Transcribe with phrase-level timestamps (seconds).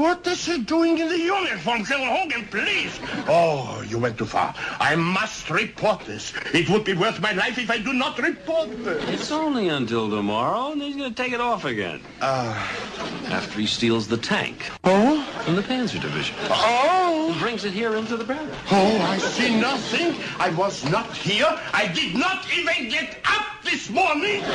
[0.00, 2.46] What is he doing in the uniform, General Hogan?
[2.46, 2.98] Please.
[3.28, 4.54] Oh, you went too far.
[4.80, 6.32] I must report this.
[6.54, 9.06] It would be worth my life if I do not report this.
[9.10, 12.00] It's only until tomorrow, and he's going to take it off again.
[12.22, 12.54] Uh,
[13.26, 15.22] After he steals the tank oh?
[15.44, 16.34] from the Panzer Division.
[16.48, 17.28] Oh?
[17.32, 18.56] And brings it here into the barracks.
[18.72, 20.14] Oh, I see nothing.
[20.38, 21.60] I was not here.
[21.74, 24.42] I did not even get up this morning.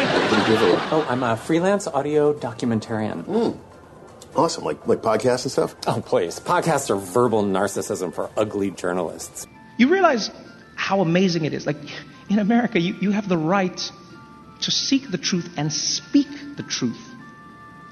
[0.91, 3.27] Oh, I'm a freelance audio documentarian.
[4.35, 5.75] Awesome, like like podcasts and stuff.
[5.87, 6.39] Oh, please.
[6.39, 9.47] Podcasts are verbal narcissism for ugly journalists.
[9.77, 10.29] You realize
[10.75, 11.65] how amazing it is.
[11.65, 11.77] Like,
[12.29, 13.91] in America, you, you have the right
[14.61, 16.27] to seek the truth and speak
[16.57, 16.99] the truth,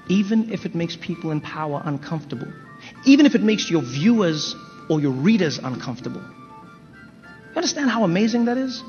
[0.08, 2.48] even if it makes people in power uncomfortable,
[3.04, 4.54] even if it makes your viewers
[4.90, 6.20] or your readers uncomfortable.
[6.20, 8.82] You understand how amazing that is?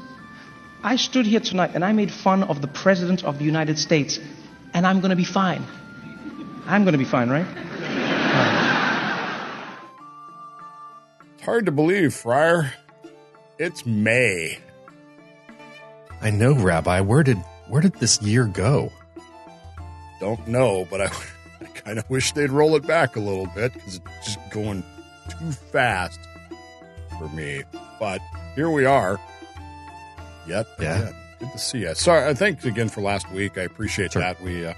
[0.84, 4.20] I stood here tonight and I made fun of the President of the United States,
[4.74, 5.64] and I'm going to be fine.
[6.68, 7.46] I'm going to be fine, right?
[11.36, 12.74] It's hard to believe, Friar.
[13.60, 14.58] It's May.
[16.22, 17.02] I know, Rabbi.
[17.02, 18.92] Where did where did this year go?
[20.20, 21.06] Don't know, but I,
[21.62, 24.84] I kind of wish they'd roll it back a little bit because it's just going
[25.30, 26.20] too fast
[27.20, 27.64] for me.
[28.00, 28.22] But
[28.56, 29.20] here we are.
[30.48, 30.98] Yet Yeah.
[31.00, 31.16] again.
[31.40, 31.94] Good to see you.
[31.96, 33.58] Sorry, uh, thanks again for last week.
[33.58, 34.22] I appreciate Sure.
[34.22, 34.42] that.
[34.42, 34.74] We uh,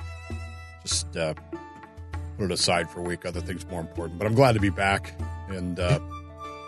[0.83, 1.33] just uh,
[2.37, 3.25] put it aside for a week.
[3.25, 4.19] Other things more important.
[4.19, 5.13] But I'm glad to be back.
[5.49, 5.99] And uh,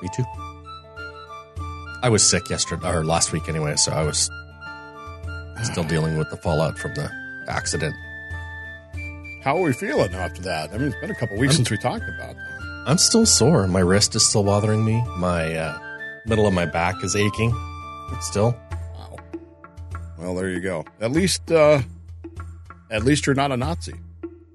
[0.02, 0.24] Me too.
[2.02, 4.30] I was sick yesterday or last week anyway, so I was
[5.64, 7.12] still dealing with the fallout from the
[7.50, 7.94] accident.
[9.44, 10.72] how are we feeling after that?
[10.72, 12.84] I mean, it's been a couple weeks since we talked about that.
[12.88, 13.68] I'm still sore.
[13.68, 15.04] My wrist is still bothering me.
[15.18, 15.78] My uh,
[16.26, 17.52] middle of my back is aching.
[18.22, 18.58] Still,
[18.96, 19.18] Wow.
[20.18, 20.86] Well, there you go.
[21.02, 21.82] At least, uh,
[22.90, 23.94] at least you're not a Nazi,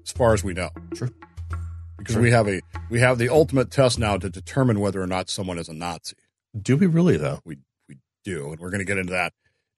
[0.05, 0.69] as far as we know.
[0.93, 1.09] True.
[1.97, 5.29] Because we have a we have the ultimate test now to determine whether or not
[5.29, 6.15] someone is a Nazi.
[6.59, 7.39] do we really though?
[7.45, 7.57] We
[7.89, 9.33] we do, and we're going to get into that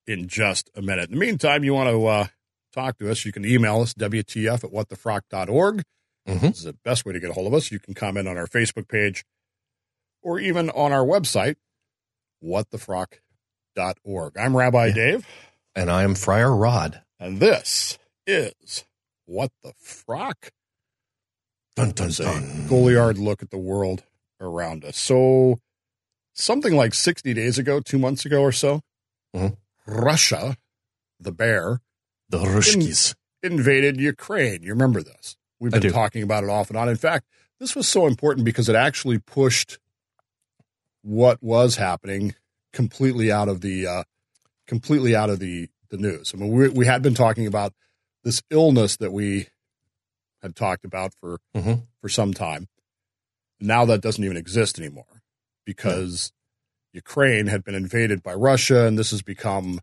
[0.06, 1.10] in just a minute.
[1.10, 2.28] In the meantime, you want to uh,
[2.74, 3.24] talk to us?
[3.26, 5.84] You can email us wtf at whatthefrock.org.
[6.28, 6.42] Mhm.
[6.42, 7.72] This is the best way to get a hold of us.
[7.72, 9.24] You can comment on our Facebook page
[10.22, 11.56] or even on our website,
[12.44, 14.38] whatthefrock.org.
[14.38, 14.94] I'm Rabbi Yeah.
[14.94, 15.28] Dave.
[15.76, 17.02] And I am Friar Rod.
[17.20, 18.84] And this is
[19.28, 20.50] What the Frock?
[21.76, 22.44] Dun dun dun.
[22.68, 24.04] Goliard look at the world
[24.42, 24.98] around us.
[24.98, 25.60] So,
[26.34, 28.82] something like 60 days ago, two months ago or so,
[29.36, 29.58] Mhm.
[29.86, 30.58] Russia,
[31.20, 31.82] the bear,
[32.30, 33.14] The Rushkis.
[33.44, 34.64] invaded Ukraine.
[34.64, 35.38] You remember this?
[35.60, 36.88] We've been talking about it off and on.
[36.90, 37.28] In fact,
[37.60, 39.78] this was so important because it actually pushed
[41.02, 42.36] what was happening
[42.74, 44.04] completely out of the uh,
[44.68, 46.34] completely out of the the news.
[46.34, 47.74] I mean, we we had been talking about
[48.24, 49.48] this illness that we
[50.42, 51.88] had talked about for Mhm.
[52.02, 52.68] for some time.
[53.60, 55.22] Now that doesn't even exist anymore
[55.66, 56.32] because
[56.94, 59.80] Ukraine had been invaded by Russia, and this has become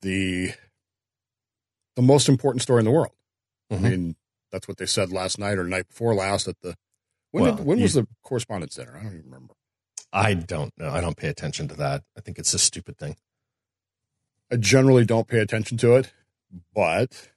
[0.00, 0.52] the
[1.94, 3.12] the most important story in the world.
[3.70, 3.76] Mhm.
[3.76, 4.16] I mean,
[4.50, 6.76] that's what they said last night or night before last at the
[7.32, 8.96] when Well, did, when you- was the correspondence dinner?
[8.96, 9.54] I don't even remember.
[10.12, 10.90] I don't know.
[10.90, 12.04] I don't pay attention to that.
[12.16, 13.16] I think it's a stupid thing.
[14.50, 16.12] I generally don't pay attention to it,
[16.74, 17.30] but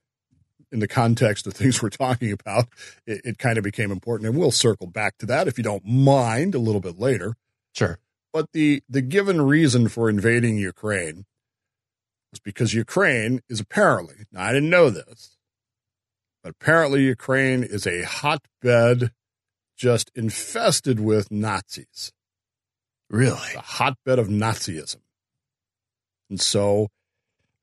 [0.72, 2.68] in the context of things we're talking about,
[3.06, 5.86] it, it kind of became important, and we'll circle back to that if you don't
[5.86, 7.36] mind a little bit later.
[7.74, 8.00] Sure.
[8.34, 11.26] But the the given reason for invading Ukraine
[12.31, 15.38] was because Ukraine is apparently now I didn't know this,
[16.44, 19.12] but apparently Ukraine is a hotbed
[19.78, 22.12] just infested with Nazis.
[23.09, 23.38] Really?
[23.38, 24.97] It's a hotbed of Nazism.
[26.30, 26.90] And so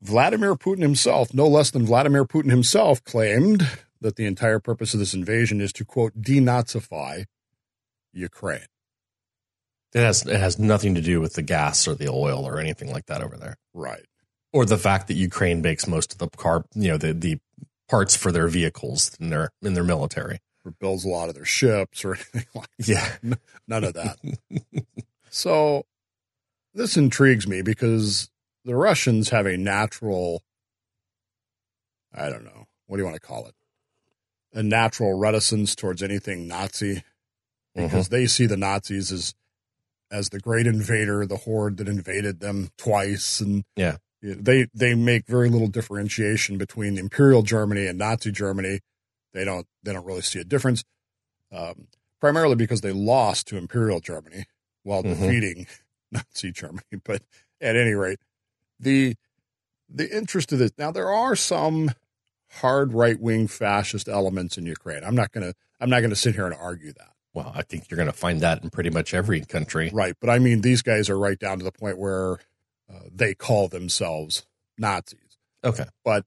[0.03, 3.69] Vladimir Putin himself, no less than Vladimir Putin himself, claimed
[4.01, 7.25] that the entire purpose of this invasion is to quote denazify
[8.13, 8.67] Ukraine.
[9.95, 12.91] It has it has nothing to do with the gas or the oil or anything
[12.91, 14.05] like that over there, Right.
[14.53, 17.39] or the fact that Ukraine makes most of the car, you know, the the
[17.89, 20.41] parts for their vehicles in their in their military.
[20.65, 22.89] Or builds a lot of their ships or anything like that.
[23.23, 23.35] Yeah.
[23.69, 24.17] None of that.
[25.31, 25.85] so
[26.75, 28.31] this intrigues me because
[28.65, 30.43] the Russians have a natural,
[32.15, 33.55] I don't know, what do you want to call it?
[34.55, 37.03] A natural reticence towards anything Nazi
[37.75, 39.35] because they see the Nazis as
[40.11, 43.97] as the great invader, the horde that invaded them twice, and Yeah.
[44.21, 48.81] they they make very little differentiation between Imperial Germany and Nazi Germany.
[49.33, 50.85] They don't they don't really see a difference,
[51.51, 51.89] um,
[52.21, 54.45] primarily because they lost to Imperial Germany
[54.83, 55.19] while Mhm.
[55.19, 55.67] defeating
[56.13, 56.85] Nazi Germany.
[57.03, 57.23] But
[57.59, 58.19] at any rate,
[58.81, 59.15] the
[59.89, 61.91] the interest of this now there are some
[62.61, 65.05] hard right wing fascist elements in Ukraine.
[65.05, 67.11] I'm not gonna I'm not gonna sit here and argue that.
[67.35, 69.91] Well, I think you're to find that in pretty much every country.
[69.93, 72.35] Right, but I mean these guys are right down to the point where
[72.93, 74.45] uh, they call themselves
[74.77, 75.85] Nazis, Okay.
[76.05, 76.27] but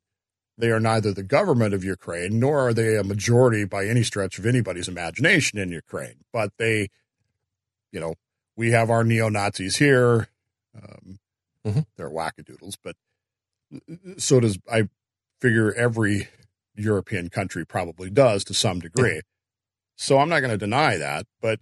[0.57, 4.39] they are neither the government of Ukraine nor are they a majority by any stretch
[4.39, 6.23] of anybody's imagination in Ukraine.
[6.31, 6.87] But they,
[7.91, 8.15] you know,
[8.55, 10.29] we have our neo Nazis here.
[10.75, 11.19] Um,
[11.65, 11.85] Mhm.
[11.95, 12.95] They're wackadoodles, but
[14.17, 14.89] so does I
[15.41, 16.29] figure every
[16.75, 19.21] European country probably does to some degree.
[19.95, 21.59] So I'm not going to deny that, but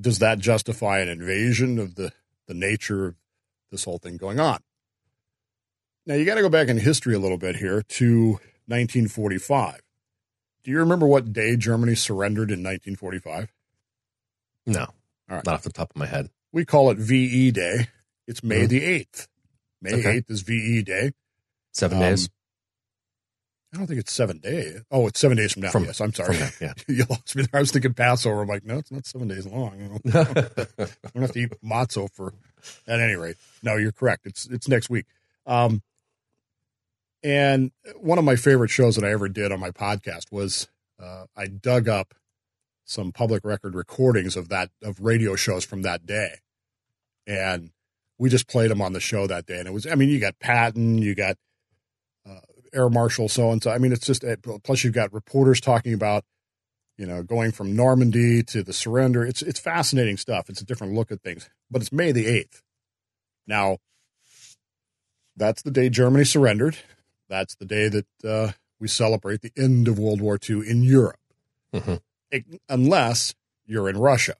[0.00, 2.12] does that justify an invasion of the
[2.46, 3.16] the nature of
[3.70, 4.62] this whole thing going on?
[6.06, 9.80] Now you got to go back in history a little bit here to 1945.
[10.62, 13.52] Do you remember what day Germany surrendered in 1945?
[14.66, 14.80] No.
[15.28, 15.44] All right.
[15.44, 16.30] Not off the top of my head.
[16.52, 17.88] We call it VE Day.
[18.26, 18.68] It's May Mhm.
[18.68, 19.28] the 8th.
[19.80, 20.16] May Okay.
[20.18, 21.12] 8th is VE Day.
[21.72, 22.28] Seven Um, days
[23.72, 24.80] I don't think it's seven days.
[24.90, 25.70] Oh, it's seven days from now.
[25.70, 26.38] from yes, I'm sorry.
[26.38, 27.50] Now, you lost me there.
[27.52, 28.40] I was thinking Passover.
[28.42, 29.78] I'm like, no, it's not seven days long.
[29.78, 30.00] You know?
[30.04, 30.24] yeah.
[30.78, 32.32] I'm gonna have to eat matzo for.
[32.86, 34.24] At any rate, no, you're correct.
[34.26, 35.04] It's it's next week.
[35.46, 35.82] Um,
[37.22, 40.68] and one of my favorite shows that I ever did on my podcast was
[40.98, 42.14] uh, I dug up
[42.84, 46.36] some public record recordings of that of radio shows from that day,
[47.26, 47.70] and
[48.18, 49.58] we just played them on the show that day.
[49.58, 51.36] And it was, I mean, you got Patton, you got
[52.28, 52.40] uh,
[52.72, 53.70] Air Marshal so and so.
[53.70, 54.24] I mean, it's just
[54.64, 56.24] plus you've got reporters talking about
[56.98, 59.22] you know, going from Normandy to the surrender.
[59.22, 60.48] It's it's fascinating stuff.
[60.48, 61.50] It's a different look at things.
[61.70, 62.62] But it's May the eighth.
[63.46, 63.76] Now,
[65.36, 66.78] that's the day Germany surrendered.
[67.28, 71.18] That's the day that uh, we celebrate the end of World War II in Europe,
[71.74, 72.00] Mhm.
[72.30, 73.34] It- unless
[73.66, 74.36] you're in Russia.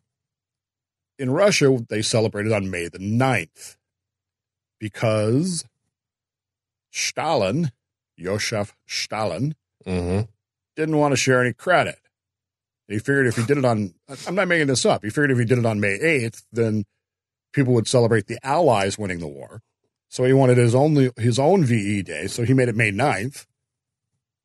[1.18, 3.76] In Russia, they celebrated on May the 9th
[4.78, 5.64] because
[6.90, 7.72] Stalin,
[8.18, 9.54] Joseph Stalin,
[9.84, 10.20] hmm
[10.76, 11.98] didn't want to share any credit.
[12.86, 13.94] He figured if he did it on,
[14.26, 15.02] I'm not making this up.
[15.02, 16.84] He figured if he did it on May 8th, then
[17.52, 19.62] people would celebrate the Allies winning the war.
[20.08, 22.26] So he wanted his only his own VE day.
[22.26, 23.46] So he made it May 9th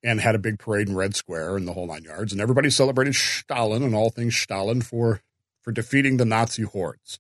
[0.04, 2.32] and had a big parade in Red Square and the whole nine yards.
[2.32, 5.22] And everybody celebrated Stalin and all things Stalin for
[5.62, 7.19] for defeating the Nazi hordes.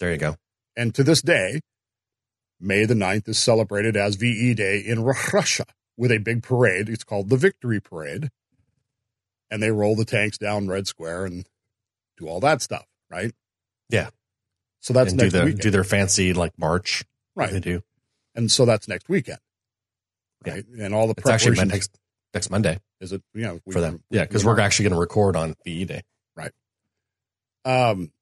[0.00, 0.36] There you go.
[0.76, 1.60] And to this day,
[2.60, 5.64] May the 9th is celebrated as VE Day in Russia
[5.96, 6.88] with a big parade.
[6.88, 8.30] It's called the Victory Parade.
[9.50, 11.48] And they roll the tanks down Red Square and
[12.16, 13.32] do all that stuff, right?
[13.90, 14.10] Yeah.
[14.80, 15.60] So that's and do next the weekend.
[15.60, 17.04] do their fancy like march.
[17.34, 17.50] right.
[17.52, 17.82] They do.
[18.34, 19.38] And so that's next weekend.
[20.46, 20.54] Yeah.
[20.54, 20.64] Right.
[20.78, 21.72] And all the It's actually preparations.
[21.72, 21.98] next
[22.34, 24.02] next Monday is it, you know, we- for them.
[24.10, 26.02] Yeah, because we- we're actually going to record on VE Day.
[27.64, 28.12] Um,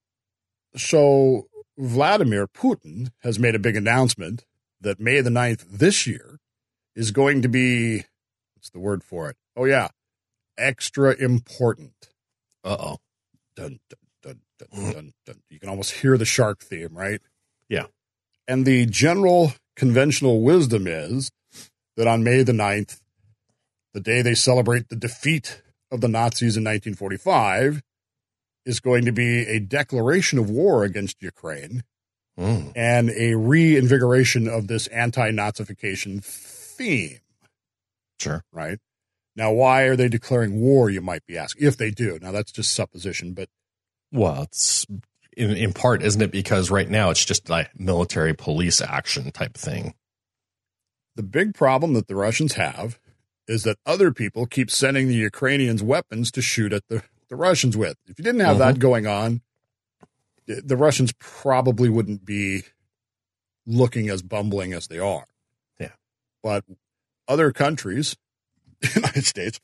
[0.76, 4.44] so Vladimir Putin has made a big announcement
[4.80, 6.38] that May the 9th this year
[6.94, 8.04] is going to be,
[8.54, 9.36] what's the word for it?
[9.56, 9.88] Oh, yeah,
[10.58, 12.10] extra important.
[12.64, 12.96] Uh oh.
[13.56, 15.42] Dun, dun, dun, dun, dun, dun.
[15.50, 17.20] You can almost hear the shark theme, right?
[17.68, 17.86] Yeah.
[18.48, 21.30] And the general conventional wisdom is
[21.96, 23.00] that on May the 9th,
[23.92, 27.82] the day they celebrate the defeat of the Nazis in 1945,
[28.64, 31.82] is going to be a declaration of war against Ukraine
[32.38, 32.72] Mm.
[32.74, 37.18] and a reinvigoration of this anti Nazification theme,
[38.18, 38.42] Sure.
[38.50, 38.78] right?
[39.36, 42.18] Now, why are they declaring war, you might be asking, if they do?
[42.22, 43.50] Now, that's just supposition, but
[44.10, 44.86] Well, it's
[45.36, 46.30] in in part, isn't it?
[46.30, 49.94] Because right now it's just like military police action type thing.
[51.16, 52.98] The big problem that the Russians have
[53.46, 57.78] is that other people keep sending the Ukrainians weapons to shoot at the, the Russians
[57.78, 57.96] with.
[58.06, 59.40] If you didn't have that going on,
[60.46, 62.64] the Russians probably wouldn't be
[63.66, 65.24] looking as bumbling as they are.
[65.80, 65.92] Yeah.
[66.42, 66.64] But
[67.26, 68.18] other countries,
[68.82, 69.58] the United States,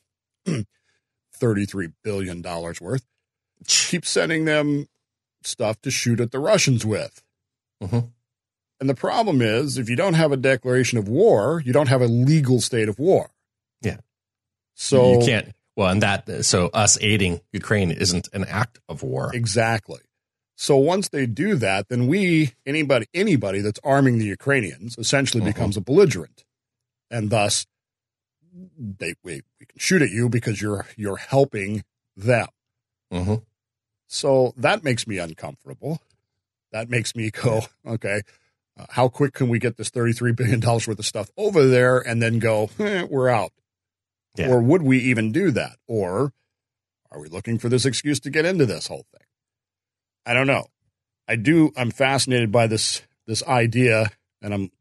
[0.47, 3.05] $33 billion worth,
[3.67, 4.87] keep sending them
[5.43, 7.21] stuff to shoot at the Russians with.
[7.83, 8.09] Mhm.
[8.79, 12.01] And the problem is, if you don't have a declaration of war, you don't have
[12.01, 13.29] a legal state of war.
[13.79, 13.97] Yeah.
[14.73, 15.53] So you can't.
[15.79, 19.31] Well, and that so us aiding Ukraine isn't an act of war.
[19.33, 20.01] Exactly.
[20.57, 25.45] So once they do that, then we anybody anybody that's arming the Ukrainians essentially Mhm.
[25.53, 26.43] becomes a belligerent,
[27.09, 27.65] and thus
[28.77, 31.85] they we, we can shoot at you because you're you're helping
[32.17, 32.47] them.
[33.09, 33.35] hmm
[34.07, 36.01] So that makes me uncomfortable.
[36.73, 37.61] That makes me go,
[37.95, 38.19] okay,
[38.77, 42.21] uh, how quick can we get this $33 billion worth of stuff over there and
[42.21, 43.53] then go, eh, we're out?
[44.35, 44.49] Yeah.
[44.49, 45.77] Or would we even do that?
[45.87, 46.33] Or
[47.11, 49.25] are we looking for this excuse to get into this whole thing?
[50.25, 50.67] I don't know.
[51.27, 54.71] I do, I'm fascinated by this, this idea and I'm, I'm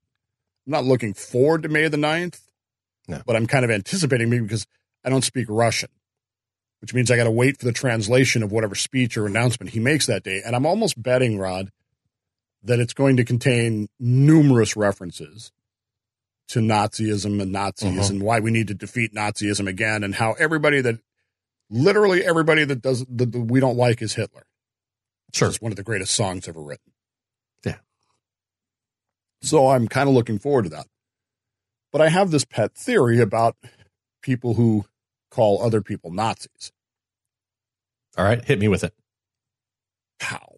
[0.66, 2.40] not looking forward to May the 9th,
[3.08, 3.22] No.
[3.26, 4.66] But I'm kind of anticipating maybe because
[5.04, 5.88] I don't speak Russian,
[6.80, 9.80] which means I got to wait for the translation of whatever speech or announcement he
[9.80, 10.42] makes that day.
[10.44, 11.70] And I'm almost betting, Rod,
[12.62, 15.52] that it's going to contain numerous references
[16.48, 18.10] to Nazism and Nazis Mhm.
[18.10, 21.00] and why we need to defeat Nazism again and how everybody that
[21.70, 24.46] literally everybody that does that we don't like is Hitler.
[25.34, 25.48] Sure.
[25.48, 26.92] It's one of the greatest songs ever written.
[27.64, 27.78] Yeah.
[29.42, 30.88] So I'm kind of looking forward to that.
[31.92, 33.56] But I have this pet theory about
[34.22, 34.86] people who
[35.30, 36.72] call other people Nazis.
[38.16, 38.42] All right.
[38.44, 38.94] Hit me with it.
[40.20, 40.56] How?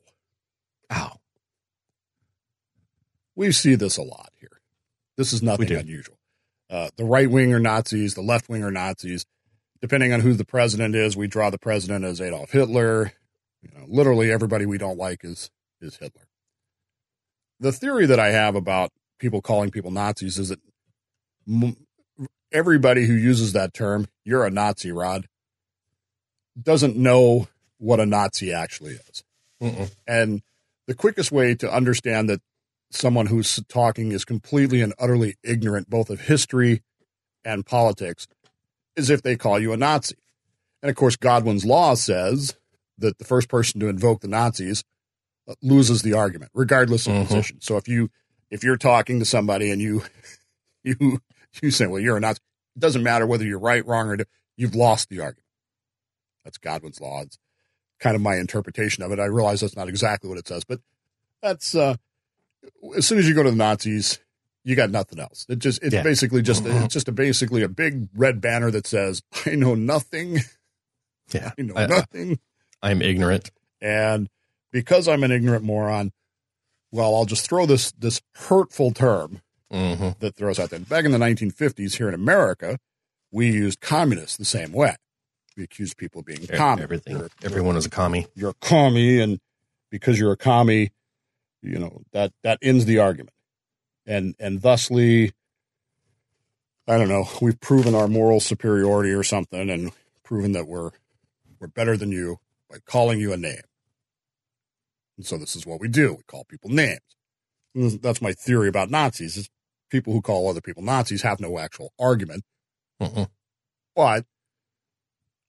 [0.93, 1.21] Ow.
[3.35, 4.50] We see this a lot here.
[5.21, 6.17] This is nothing unusual.
[6.71, 9.27] Uh, the right wing are Nazis, the left wing are Nazis.
[9.83, 13.13] Depending on who the president is, we draw the president as Adolf Hitler.
[13.61, 16.23] You know, literally everybody we don't like is is Hitler.
[17.59, 20.61] The theory that I have about people calling people Nazis is that
[21.47, 21.77] m-
[22.51, 25.29] everybody who uses that term, "you're a Nazi, Rod,"
[26.59, 27.47] doesn't know
[27.77, 29.23] what a Nazi actually is.
[29.61, 29.91] Mm-mm.
[30.07, 30.41] And
[30.87, 32.41] the quickest way to understand that
[32.91, 36.83] someone who's talking is completely and utterly ignorant both of history
[37.45, 38.27] and politics
[38.97, 40.17] is if they call you a Nazi.
[40.83, 42.57] And of course, Godwin's law says
[42.99, 44.83] that the first person to invoke the Nazis
[45.49, 47.27] uh, loses the argument, regardless of Mhm.
[47.27, 47.61] position.
[47.61, 48.11] So if you
[48.51, 50.03] if you're talking to somebody and you
[50.85, 51.21] you
[51.63, 52.41] you say, "Well, you're a Nazi,"
[52.77, 54.19] it doesn't matter whether you're right, wrong, or
[54.57, 55.47] you've lost the argument.
[56.45, 57.23] That's Godwin's law.
[57.23, 57.39] It's
[58.01, 59.21] kind of my interpretation of it.
[59.21, 60.81] I realize that's not exactly what it says, but
[61.43, 61.97] that's uh,
[62.97, 64.19] as soon as you go to the Nazis,
[64.65, 65.47] you got nothing else.
[65.49, 66.03] It just it's Yeah.
[66.03, 70.39] basically just it's just a basically a big red banner that says I know nothing,
[71.33, 71.53] Yeah.
[71.59, 72.39] I know I- I- nothing,
[72.83, 73.51] I'm ignorant.
[73.81, 74.29] and
[74.73, 76.13] because I'm an ignorant moron,
[76.93, 79.41] well, I'll just throw this this hurtful term
[79.71, 80.81] hmm that throws out there.
[80.81, 82.79] Back in the 1950s here in America,
[83.31, 84.97] we used communists the same way.
[85.57, 86.83] We accused people of being commie.
[86.83, 87.17] Everything.
[87.17, 88.27] You're- Everyone is a commie.
[88.35, 89.39] you're a commie and
[89.91, 90.91] because you're a commie
[91.63, 93.35] you know that that ends the argument.
[94.07, 95.33] And and thusly
[96.89, 99.93] i don't know we've proven our moral superiority or something and
[100.25, 100.91] proven that we're
[101.61, 102.39] we're better than you
[102.71, 103.63] by calling you a name.
[105.19, 106.15] And so this is what we do.
[106.15, 107.01] We call people names.
[107.75, 109.51] And that's my theory about nazis is
[109.91, 112.45] people who call other people nazis have no actual argument.
[113.01, 113.29] Mm-mm.
[113.95, 114.25] but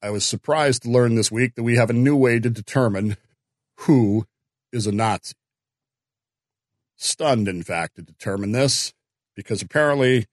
[0.02, 3.18] I was surprised to learn this week that we have a new way to determine
[3.82, 4.26] who
[4.72, 5.36] is a Nazi.
[7.04, 8.94] Stunned, in fact, to determine this
[9.36, 10.28] because apparently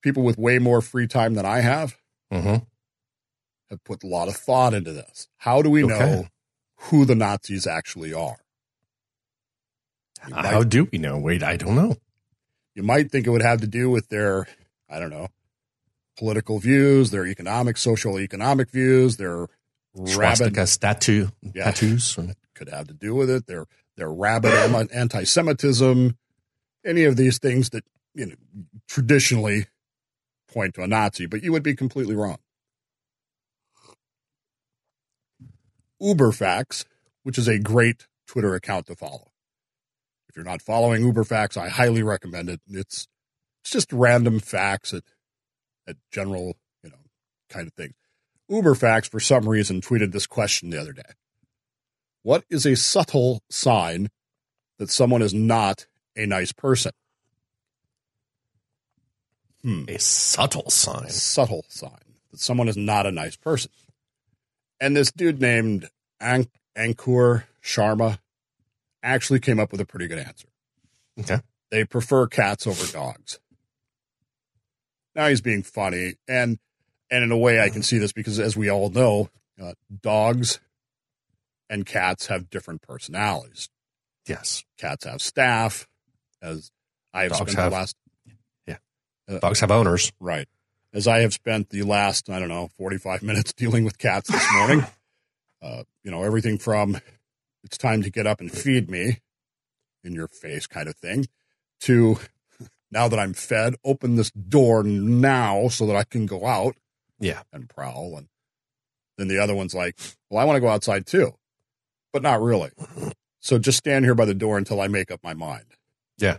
[0.00, 1.96] people with way more free time than I have
[2.30, 2.56] hmm
[3.70, 5.26] have put a lot of thought into this.
[5.38, 6.26] How do we know
[6.76, 8.36] who the Nazis actually are?
[10.28, 11.18] You How do we know?
[11.18, 11.96] Wait, I don't know.
[12.74, 14.46] you might think it would have to do with their,
[14.88, 15.28] I don't know,
[16.16, 19.48] political views, their economic, social economic views, their
[19.94, 21.64] rabid Swastika statue Yeah.
[21.64, 22.16] tattoos.
[22.54, 23.46] could have to do with it.
[23.46, 23.64] Their
[23.96, 24.52] their rabid
[24.92, 26.16] anti-Semitism,
[26.84, 27.84] any of these things that
[28.14, 28.34] you know
[28.88, 29.66] traditionally
[30.48, 32.38] point to a Nazi, but you would be completely wrong.
[36.00, 36.84] UberFacts,
[37.22, 39.32] which is a great Twitter account to follow.
[40.28, 42.60] If you're not following UberFacts, I highly recommend it.
[42.68, 43.08] It's
[43.62, 45.04] it's just random facts at
[45.86, 46.96] at general, you know,
[47.48, 47.94] kind of things.
[48.50, 51.02] UberFacts, for some reason, tweeted this question the other day.
[52.24, 54.08] What is a subtle sign
[54.78, 56.92] that someone is not a nice person?
[59.62, 59.84] Hmm.
[59.88, 61.04] A subtle sign.
[61.04, 63.70] A subtle sign that someone is not a nice person.
[64.80, 68.18] And this dude named An- Ankur Sharma
[69.02, 70.48] actually came up with a pretty good answer.
[71.20, 71.40] Okay.
[71.70, 73.38] They prefer cats over dogs.
[75.14, 76.58] Now he's being funny, and
[77.10, 79.28] and in a way I can see this because, as we all know,
[79.62, 80.58] uh, dogs
[81.70, 83.68] and cats have different personalities.
[84.26, 84.64] Yes.
[84.78, 85.86] Cats have staff,
[86.42, 86.70] as
[87.12, 87.96] I have Dogs spent have- the last
[88.66, 88.76] yeah.
[89.40, 90.12] Dogs have owners.
[90.20, 90.48] right
[90.92, 94.30] as I have spent the last I don't know forty five minutes dealing with cats
[94.30, 94.84] this morning.
[95.62, 96.98] uh, you know everything from
[97.62, 99.20] it's time to get up and feed me
[100.02, 101.26] in your face kind of thing
[101.80, 102.18] to
[102.90, 106.76] now that I'm fed, open this door now so that I can go out
[107.18, 107.40] Yeah.
[107.52, 108.16] and prowl.
[108.18, 108.28] And
[109.16, 111.32] then the other one's like, well, I want to go outside too,
[112.14, 112.70] but not really.
[113.40, 115.64] So just stand here by the door until I make up my mind.
[116.16, 116.38] Yeah.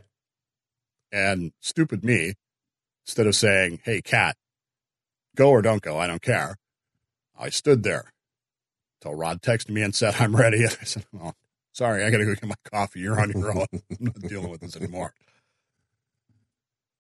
[1.11, 2.33] And stupid me,
[3.05, 4.37] instead of saying, hey, cat,
[5.35, 6.55] go or don't go, I don't care.
[7.37, 8.13] I stood there
[8.99, 10.63] until Rod texted me and said, I'm ready.
[10.63, 11.33] And I said, oh,
[11.73, 13.01] sorry, I got to go get my coffee.
[13.01, 13.67] You're on your own.
[13.73, 15.13] I'm not dealing with this anymore.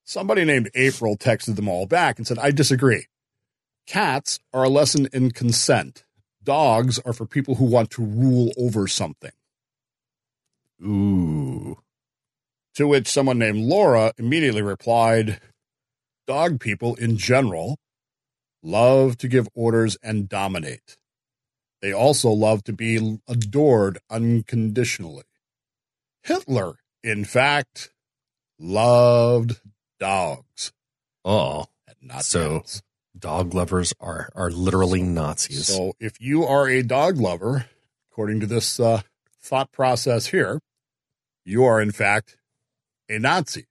[0.03, 3.07] Somebody named April texted them all back and said, I disagree.
[3.87, 6.04] Cats are a lesson in consent.
[6.45, 9.31] Dogs are for people who want to rule over something.
[10.81, 11.77] Ooh.
[12.75, 15.41] To which someone named Laura immediately replied,
[16.27, 17.77] Dog people in general
[18.61, 20.97] love to give orders and dominate.
[21.81, 25.23] They also love to be adored unconditionally.
[26.23, 27.91] Hitler, in fact,
[28.59, 29.61] loved
[29.99, 30.71] dogs.
[31.23, 32.63] Oh, and not so.
[33.17, 35.67] Dog lovers are are literally Nazis.
[35.67, 37.65] So if you are a dog lover,
[38.11, 39.01] according to this uh,
[39.41, 40.59] thought process here,
[41.43, 42.37] you are in fact
[43.09, 43.65] a Nazi.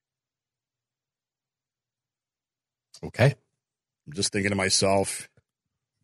[3.04, 3.34] okay.
[4.06, 5.28] I'm just thinking to myself,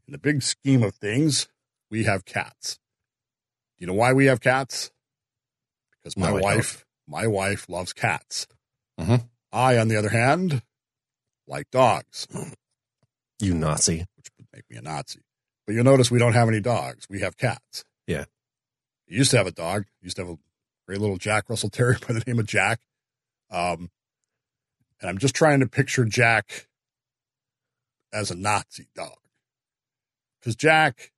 [0.07, 1.49] in the big scheme of things,
[1.91, 2.79] we have cats.
[3.79, 4.91] Do you know why we have cats?
[5.93, 8.47] Because my No, wife, my wife loves cats.
[8.99, 9.29] Mhm.
[9.53, 10.63] I, on the other hand,
[11.47, 12.27] like dogs,
[13.41, 14.07] You Nazi.
[14.17, 15.21] which would make me a Nazi.
[15.67, 17.07] But you'll notice we don't have any dogs.
[17.09, 17.85] We have cats.
[18.07, 18.25] Yeah.
[19.09, 19.85] We used to have a dog.
[20.03, 20.39] We used to have a
[20.87, 22.81] great little Jack Russell Terrier by the name of Jack.
[23.51, 23.91] Um,
[25.01, 26.69] and I'm just trying to picture Jack
[28.13, 29.17] as a Nazi dog.
[30.41, 31.13] Because Jack,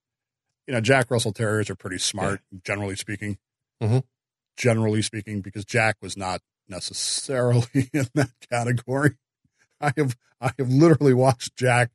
[0.66, 3.38] you know, Jack Russell Terriers are pretty smart, generally speaking.
[3.82, 4.04] Mhm.
[4.56, 9.16] Generally speaking, because Jack was not necessarily in that category.
[9.80, 11.90] I have I have literally watched Jack.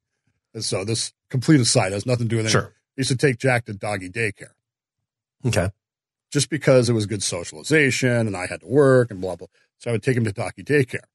[0.57, 2.49] And So this complete aside has nothing to do with it.
[2.49, 2.73] Sure.
[2.73, 4.51] I used to take Jack to doggy daycare
[5.45, 5.69] Okay.
[6.31, 9.47] just because it was good socialization and I had to work and blah blah.
[9.79, 11.05] So I would take him to doggy daycare.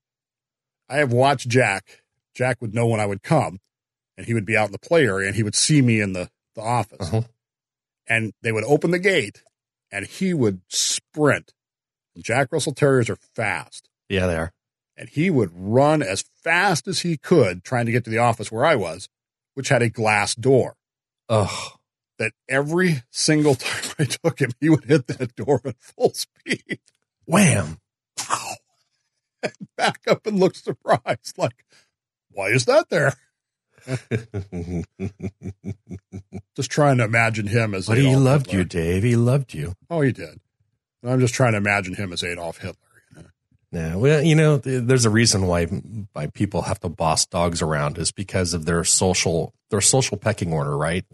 [0.88, 2.02] I have watched Jack.
[2.34, 3.58] Jack would know when I would come,
[4.16, 6.12] and he would be out in the play area, and he would see me in
[6.12, 7.22] the the office, Uh-huh.
[8.06, 9.42] and they would open the gate,
[9.90, 11.52] and he would sprint.
[12.18, 14.52] Jack Russell Terriers are fast, Yeah, they are.
[14.98, 18.52] and he would run as fast as he could, trying to get to the office
[18.52, 19.08] where I was,
[19.54, 20.76] which had a glass door.
[21.28, 21.78] Ugh.
[22.18, 26.80] That every single time I took him, he would hit that door at full speed.
[27.24, 27.78] Wham.
[29.44, 31.64] And back up and look surprised, like,
[32.30, 33.14] why is that there?
[36.56, 37.96] Just trying to imagine him as Adolf Hitler.
[37.96, 38.58] but he loved Hitler.
[38.60, 39.02] you, Dave.
[39.02, 39.74] He loved you.
[39.90, 40.38] Oh, he did.
[41.02, 42.76] And I'm just trying to imagine him as Adolf Hitler.
[43.72, 47.96] Yeah, well, you know, there's a reason why why people have to boss dogs around
[47.96, 51.06] is because of their social their social pecking order, right?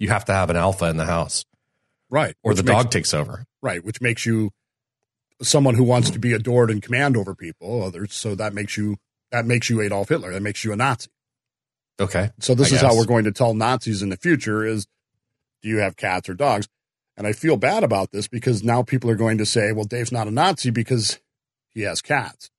[0.00, 1.44] You have to have an alpha in the house,
[2.10, 2.34] Right.
[2.42, 3.44] or the makes- dog takes over.
[3.62, 3.84] Right.
[3.84, 4.50] Which makes you
[5.40, 8.12] someone who wants to be adored and command over people, others.
[8.12, 8.96] So that makes you,
[9.30, 10.32] that makes you Adolf Hitler.
[10.32, 11.08] That makes you a Nazi.
[12.00, 14.86] Okay, So this I is how we're going to tell Nazis in the future is
[15.62, 16.66] do you have cats or dogs?
[17.16, 20.10] And I feel bad about this because now people are going to say, well, Dave's
[20.10, 21.20] not a Nazi because
[21.74, 22.50] he has cats.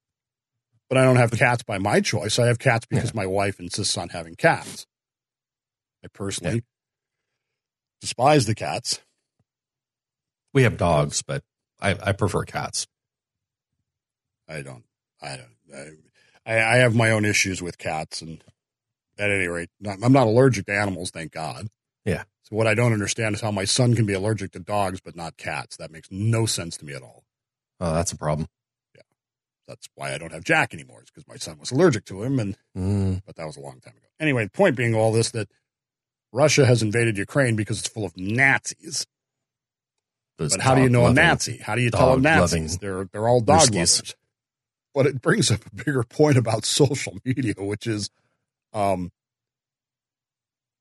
[0.90, 2.38] But I don't have cats by my choice.
[2.38, 4.86] I have cats because my wife insists on having cats.
[6.04, 6.64] I personally
[8.02, 9.00] despise the cats.
[10.54, 11.44] we have dogs, but
[11.82, 12.86] I, I prefer cats.
[14.48, 14.84] I don't.
[15.22, 15.98] I don't.
[16.46, 18.44] I, I have my own issues with cats, and
[19.18, 21.70] at any rate, not, I'm not allergic to animals, thank God.
[22.06, 22.24] Yeah.
[22.44, 25.16] So what I don't understand is how my son can be allergic to dogs but
[25.16, 25.78] not cats.
[25.78, 27.24] That makes no sense to me at all.
[27.80, 28.48] Oh, that's a problem.
[29.68, 31.02] That's why I don't have Jack anymore.
[31.02, 33.80] It's because my son was allergic to him, and Mm, but that was a long
[33.80, 34.06] time ago.
[34.20, 35.50] Anyway, the point being all this that
[36.32, 39.08] Russia has invaded Ukraine because it's full of Nazis.
[40.38, 41.58] those But how do you know a Nazi?
[41.58, 42.78] How do you tell them dog-loving Nazis?
[42.78, 43.74] They're they're all dog Ruskies.
[44.00, 44.16] lovers.
[44.94, 48.10] But it brings up a bigger point about social media, which is,
[48.74, 49.12] um,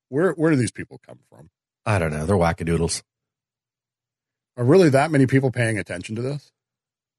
[0.09, 1.49] where where do these people come from?
[1.85, 2.25] I don't know.
[2.25, 3.01] They're wackadoodles.
[4.57, 6.51] Are really that many people paying attention to this?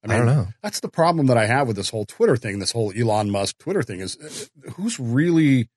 [0.05, 0.47] I, don't know.
[0.63, 3.57] That's the problem that I have with this whole Twitter thing, this whole Elon Musk
[3.57, 5.69] Twitter thing is uh, who's really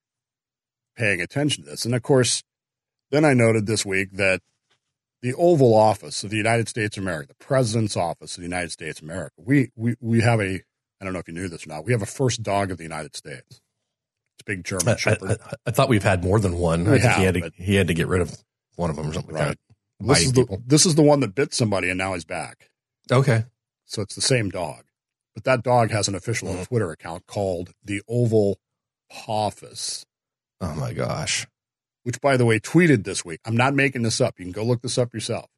[0.97, 1.85] paying attention to this?
[1.85, 2.43] And of course,
[3.11, 4.41] then I noted this week that
[5.23, 8.71] the Oval Office of the United States of America, the President's Office of the United
[8.71, 10.63] States of America, we we we have a
[11.01, 12.77] I don't know if you knew this or not, we have a first dog of
[12.77, 13.47] the United States.
[13.51, 15.39] It's a big German I, Shepherd.
[15.45, 16.85] I, I thought we've had more than one.
[16.85, 18.37] We I think have, he had to he had to get rid of
[18.77, 19.49] one of them or something Right.
[19.49, 19.59] like
[20.01, 20.07] that.
[20.07, 20.63] this is the people.
[20.67, 22.71] this is the one that bit somebody and now he's back.
[23.11, 23.45] Okay.
[23.91, 24.85] So it's the same dog.
[25.35, 26.67] But that dog has an official Mhm.
[26.69, 28.61] Twitter account called the Oval
[29.27, 30.07] Office.
[30.61, 31.47] Oh my gosh.
[32.03, 33.41] which by the way tweeted this week.
[33.45, 34.39] I'm not making this up.
[34.39, 35.51] You can go look this up yourself.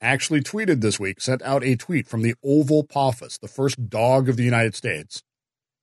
[0.00, 4.28] Actually tweeted this week, sent out a tweet from the Oval Office, the first dog
[4.28, 5.22] of the United States.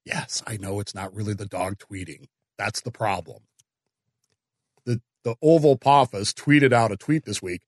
[0.06, 2.28] Yes, I know it's not really the dog tweeting.
[2.58, 3.44] That's the problem.
[4.86, 7.64] The the Oval Office tweeted out a tweet this week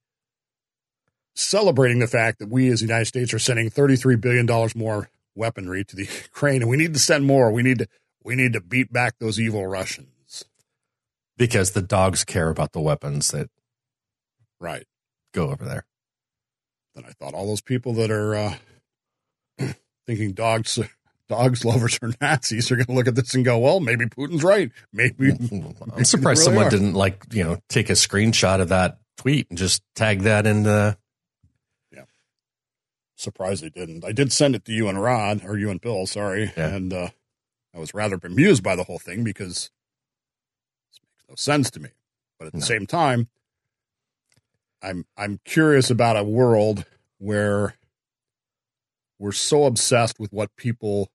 [1.36, 5.84] celebrating the fact that we as the United States are sending $33 billion more weaponry
[5.84, 7.52] to the Ukraine and we need to send more.
[7.52, 7.88] We need to
[8.24, 10.46] we need to beat back those evil Russians.
[11.38, 13.50] because the dogs care about the weapons that
[14.60, 14.86] Right.
[15.34, 15.86] go over there.
[16.96, 18.56] Then I thought all those people that are uh,
[20.08, 20.80] thinking dogs
[21.28, 24.43] dogs lovers are Nazis are going to look at this and go, well, maybe Putin's
[24.43, 24.72] right.
[24.93, 25.32] Maybe
[25.96, 26.69] I'm surprised really someone are.
[26.69, 30.63] didn't like you know take a screenshot of that tweet and just tag that in
[30.63, 30.96] the.
[33.15, 34.04] Surprised they didn't.
[34.06, 36.76] I did send it to you and Rod or you and Bill, sorry, Yeah.
[36.76, 37.10] and uh,
[37.73, 39.69] I was rather bemused by the whole thing because
[40.91, 41.89] this makes no sense to me.
[42.39, 42.65] But at the No.
[42.65, 43.30] same time,
[44.82, 46.86] I'm I'm curious about a world
[47.17, 47.76] where
[49.19, 51.10] we're so obsessed with what people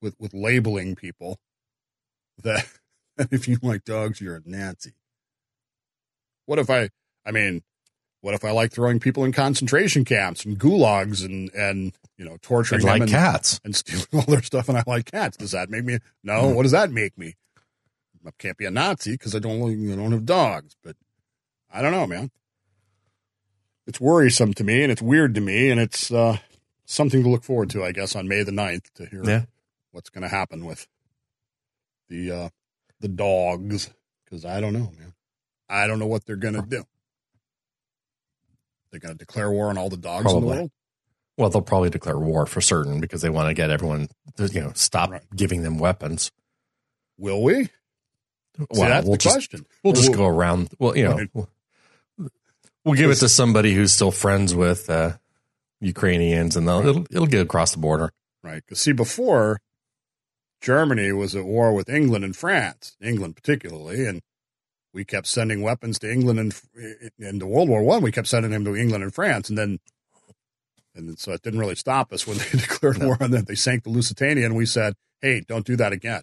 [0.00, 1.40] with with labeling people
[2.42, 2.66] that
[3.32, 4.92] if you like dogs, you're a Nazi.
[6.46, 6.90] What if I?
[7.26, 7.62] I mean,
[8.20, 12.36] what if I like throwing people in concentration camps and gulags and and you know
[12.42, 13.60] torturing And them like and, cats.
[13.64, 15.36] and stealing all their stuff and I like cats?
[15.36, 15.98] Does that make me?
[16.24, 16.48] No.
[16.50, 16.54] Hmm.
[16.54, 17.34] What does that make me?
[18.26, 20.76] I can't be a Nazi because I don't I don't have dogs.
[20.82, 20.96] But
[21.72, 22.30] I don't know, man.
[23.86, 26.38] It's worrisome to me and it's weird to me and it's uh,
[26.84, 29.44] something to look forward to, I guess, on May the 9th to hear Yeah.
[29.92, 30.86] what's going to happen with
[32.10, 32.48] the uh,
[33.00, 33.88] the dogs
[34.24, 35.14] because I don't know, man.
[35.70, 36.84] I don't know what they're going to do.
[38.90, 40.70] They're going to declare war on all the dogs in the world.
[41.36, 44.60] Well, they'll probably declare war for certain because they want to get everyone to you
[44.60, 45.22] know stop Right.
[45.36, 46.30] giving them weapons.
[47.18, 47.64] Will we?
[47.64, 47.70] See,
[48.70, 49.66] Well, that's we'll the just question.
[49.84, 50.70] we'll just Will- go around.
[50.80, 51.30] Well, you know, Right.
[51.32, 51.48] we'll,
[52.84, 55.18] we'll give it to somebody who's still friends with uh,
[55.80, 58.10] Ukrainians, and they'll it'll, it'll get across the border.
[58.42, 58.62] Right.
[58.66, 59.60] Because, see, before
[60.60, 64.22] Germany was at war with England and France, England particularly, and
[64.92, 66.54] we kept sending weapons to England and
[67.18, 68.02] into World War One.
[68.02, 69.78] We kept sending them to England and France, and then,
[70.94, 73.44] and so it didn't really stop us when they declared war on them.
[73.44, 76.22] They sank the Lusitania, and we said, "Hey, don't do that again."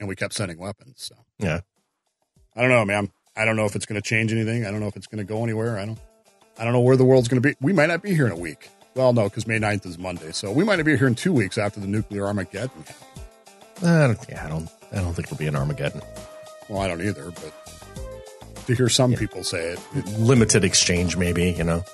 [0.00, 0.94] And we kept sending weapons.
[0.96, 1.60] So Yeah,
[2.56, 3.10] I don't know, man.
[3.36, 4.64] I don't know if it's going to change anything.
[4.66, 5.78] I don't know if it's going to go anywhere.
[5.78, 5.98] I don't.
[6.56, 7.56] I don't know where the world's going to be.
[7.60, 8.70] We might not be here in a week.
[8.94, 11.32] Well, no, because May 9th is Monday, so we might not be here in two
[11.32, 12.84] weeks after the nuclear Armageddon.
[13.82, 16.00] I don't, yeah, I don't, I don't think it'll be an Armageddon.
[16.68, 17.52] Well, I don't either, but
[18.66, 21.50] to hear some people say it, it Limited exchange, maybe.
[21.52, 21.84] You know,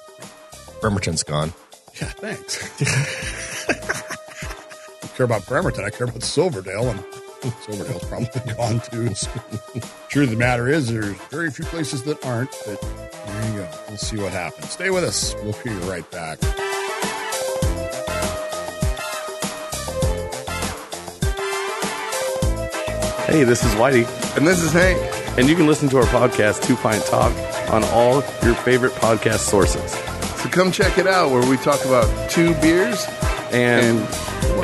[0.80, 1.52] Bremerton's gone.
[2.00, 2.80] yeah, thanks.
[3.68, 5.84] I care about Bremerton.
[5.84, 7.04] I care about Silverdale, and
[7.62, 9.08] Silverdale's probably gone too.
[10.08, 13.68] Truth of the matter is, there's very few places that aren't, but there you go.
[13.88, 14.70] We'll see what happens.
[14.70, 15.34] Stay with us.
[15.42, 16.38] We'll be right back.
[23.30, 24.08] Hey, this is Whitey.
[24.36, 24.98] And this is Hank.
[25.38, 27.32] And you can listen to our podcast, Two Pint Talk,
[27.72, 29.92] on all your favorite podcast sources.
[30.40, 33.06] So come check it out where we talk about two beers
[33.52, 34.00] and,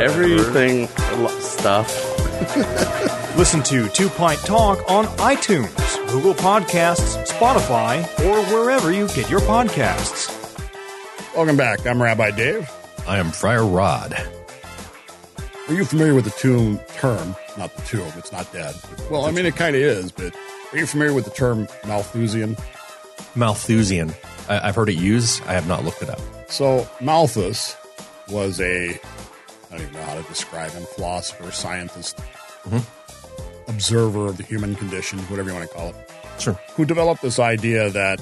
[0.00, 0.88] everything
[1.38, 1.94] stuff.
[3.38, 9.40] Listen to Two Pint Talk on iTunes, Google Podcasts, Spotify, or wherever you get your
[9.42, 10.28] podcasts.
[11.36, 11.86] Welcome back.
[11.86, 12.68] I'm Rabbi Dave.
[13.06, 14.35] I am Friar Rod.
[15.68, 17.34] Are you familiar with the tomb term?
[17.58, 18.76] Not the tomb, it's not dead.
[19.10, 20.32] Well, I mean, it kind of is, but
[20.72, 22.56] are you familiar with the term Malthusian?
[23.34, 24.14] Malthusian.
[24.48, 25.42] I, I've heard it used.
[25.46, 26.20] I have not looked it up.
[26.48, 27.76] So, Malthus
[28.30, 28.98] was a, I
[29.70, 32.16] don't even know how to describe him, philosopher, scientist,
[32.64, 33.70] mm-hmm.
[33.70, 35.96] observer of the human condition, whatever you want to call it,
[36.38, 36.54] Sure.
[36.76, 38.20] who developed this idea that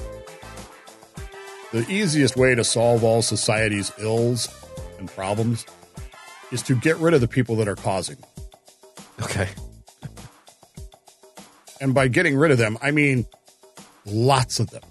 [1.71, 4.49] the easiest way to solve all society's ills
[4.97, 5.65] and problems
[6.51, 8.17] is to get rid of the people that are causing.
[9.21, 9.49] Okay.
[11.81, 13.25] and by getting rid of them, I mean
[14.05, 14.83] lots of them.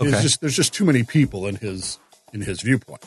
[0.00, 0.10] Okay.
[0.22, 1.98] just there's just too many people in his
[2.32, 3.04] in his viewpoint.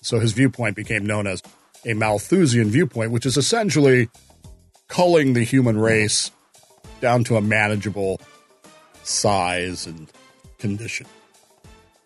[0.00, 1.42] So his viewpoint became known as
[1.86, 4.08] a Malthusian viewpoint, which is essentially
[4.88, 6.30] culling the human race
[7.00, 8.20] down to a manageable
[9.04, 10.10] size and
[10.58, 11.06] condition.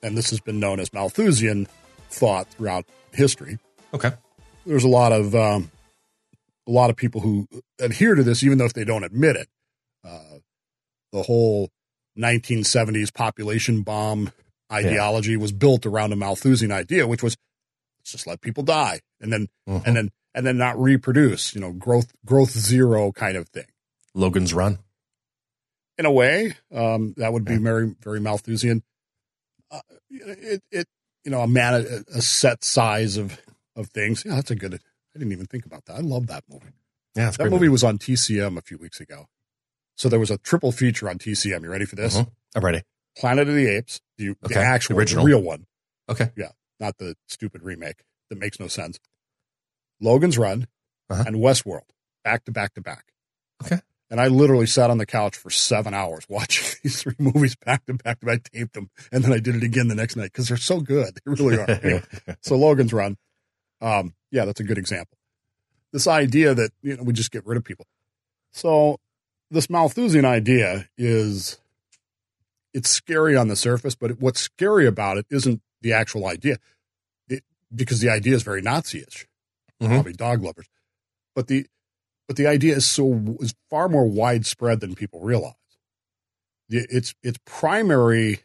[0.02, 1.66] And this has been known as Malthusian
[2.10, 3.58] thought throughout history
[3.96, 4.12] Okay.
[4.66, 5.70] There's a lot of um,
[6.66, 7.46] a lot of people who
[7.80, 9.48] adhere to this, even though if they don't admit it.
[10.04, 10.38] Uh,
[11.12, 11.70] the whole
[12.18, 14.30] 1970s population bomb
[14.72, 17.36] ideology was built around a Malthusian idea, which was
[18.00, 19.86] let's just let people die and then Mhm.
[19.86, 21.54] and then and then not reproduce.
[21.54, 23.66] You know, growth growth zero kind of thing.
[24.14, 24.78] Logan's Run.
[25.98, 28.82] In a way, um, that would be very very Malthusian.
[29.70, 30.86] Uh, it it
[31.24, 33.40] you know a man a, a set size of
[33.76, 34.24] of things.
[34.24, 34.74] Yeah, that's a good.
[34.74, 35.96] I didn't even think about that.
[35.96, 36.66] I love that movie.
[37.14, 39.26] Yeah, That great movie was on TCM a few weeks ago.
[39.96, 41.62] So there was a triple feature on TCM.
[41.62, 42.16] You ready for this?
[42.18, 42.30] Mhm.
[42.54, 42.82] I'm ready.
[43.16, 45.24] Planet of the Apes, the, the actual, original.
[45.24, 45.66] the real one.
[46.08, 46.30] Okay.
[46.36, 48.98] Yeah, not the stupid remake that makes no sense.
[50.00, 50.66] Logan's Run
[51.08, 51.24] Uh-huh.
[51.26, 51.88] and Westworld.
[52.24, 53.04] back to back to back.
[53.64, 53.80] Okay.
[54.10, 57.86] And I literally sat on the couch for seven hours watching these three movies back
[57.86, 58.40] to back to back.
[58.52, 60.80] I taped them, and then I did it again the next night because they're so
[60.80, 61.14] good.
[61.14, 61.70] They really are.
[61.70, 62.02] Anyway,
[62.42, 63.16] so Logan's Run,
[63.80, 65.16] um, yeah, that's a good example.
[65.92, 67.86] This idea that you know we just get rid of people.
[68.52, 68.98] So
[69.50, 71.58] this Malthusian idea is
[72.74, 76.58] it's scary on the surface, but what's scary about it isn't the actual idea,
[77.28, 77.42] it,
[77.74, 79.26] because the idea is very Nazi-ish,
[79.80, 79.88] Mhm.
[79.88, 80.68] probably dog lovers,
[81.34, 81.66] but the
[82.26, 85.54] but the idea is so is far more widespread than people realize.
[86.68, 88.40] Its its primary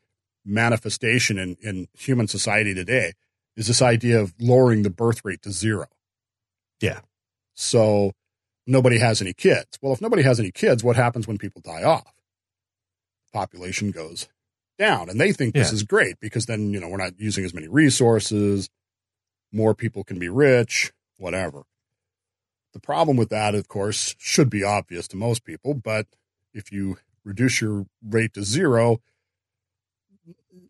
[0.46, 3.14] manifestation in, in human society today
[3.62, 5.86] is this idea of lowering the birth rate to zero.
[6.80, 7.02] Yeah.
[7.54, 8.14] So
[8.66, 9.78] nobody has any kids.
[9.82, 12.12] Well, if nobody has any kids, what happens when people die off?
[13.32, 14.28] Population goes
[14.80, 15.12] down.
[15.12, 15.76] And they think this Yeah.
[15.76, 18.68] is great because then, you know, we're not using as many resources,
[19.52, 21.62] more people can be rich, whatever.
[22.74, 26.08] The problem with that, of course, should be obvious to most people, but
[26.52, 29.02] if you reduce your rate to zero,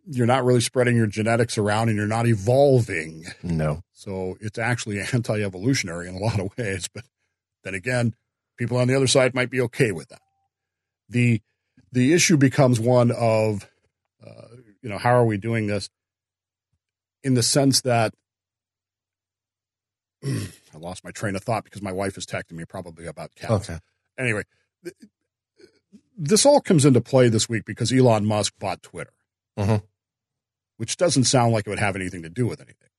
[0.05, 3.25] you're not really spreading your genetics around and you're not evolving.
[3.43, 3.81] No.
[3.93, 6.87] So it's actually anti evolutionary in a lot of ways.
[6.93, 7.05] But
[7.63, 8.15] then again,
[8.57, 10.21] people on the other side might be okay with that.
[11.09, 11.41] The,
[11.91, 13.69] the issue becomes one of,
[14.25, 15.89] uh, you know, how are we doing this
[17.23, 18.13] in the sense that
[20.25, 23.69] I lost my train of thought because my wife is texting me probably about cats.
[23.69, 23.79] Okay.
[24.17, 24.43] Anyway,
[24.83, 24.95] th-
[26.17, 29.13] this all comes into play this week because Elon Musk bought Twitter,
[29.57, 29.83] Mhm.
[30.77, 32.89] which doesn't sound like it would have anything to do with anything.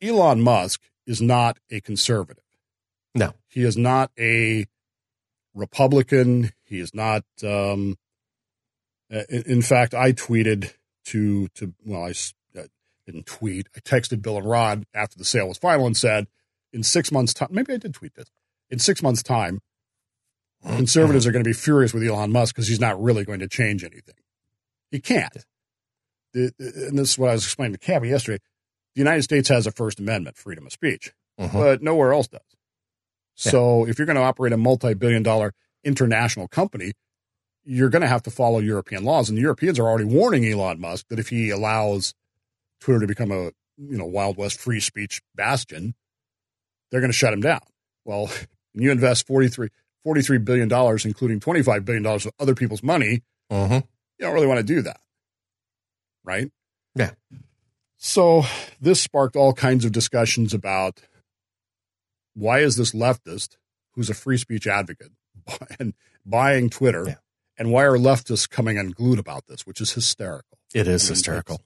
[0.00, 2.44] Elon Musk is not a conservative.
[3.14, 3.34] No.
[3.48, 4.66] He is not a
[5.54, 6.52] Republican.
[6.64, 7.24] He is not.
[7.42, 7.98] Um,
[9.10, 10.72] in, fact, I tweeted
[11.06, 12.14] to to well, I
[13.06, 13.68] didn't tweet.
[13.76, 16.26] I texted Bill and Rod after the sale was final and said,
[16.72, 18.30] in six months' time, maybe I did tweet this.
[18.68, 19.60] In six months' time,
[20.64, 23.48] conservatives are going to be furious with Elon Musk because he's not really going to
[23.48, 24.16] change anything.
[24.90, 25.44] He can't.
[26.36, 26.52] The,
[26.88, 28.42] and this is what I was explaining to Cabby yesterday.
[28.94, 31.52] The United States has a First Amendment, freedom of speech, Mhm.
[31.52, 32.40] but nowhere else does.
[33.44, 33.52] Yeah.
[33.52, 35.52] So if you're going to operate a multi-billion dollar
[35.84, 36.92] international company,
[37.64, 39.28] you're going to have to follow European laws.
[39.28, 42.14] And the Europeans are already warning Elon Musk that if he allows
[42.80, 45.94] Twitter to become a you know Wild West free speech bastion,
[46.90, 47.60] they're going to shut him down.
[48.04, 48.26] Well,
[48.72, 49.68] when you invest 43,
[50.04, 53.82] 43 billion dollars, including twenty five billion dollars of other people's money, Mhm.
[54.18, 55.00] you don't really want to do that,
[56.26, 56.50] right?
[56.94, 57.12] Yeah.
[57.96, 58.44] So
[58.80, 61.00] this sparked all kinds of discussions about
[62.34, 63.56] why is this leftist,
[63.94, 65.12] who's a free speech advocate,
[65.80, 67.14] and buying Twitter, Yeah.
[67.56, 70.58] and why are leftists coming unglued about this, which is hysterical.
[70.74, 71.62] It is I mean, hysterical.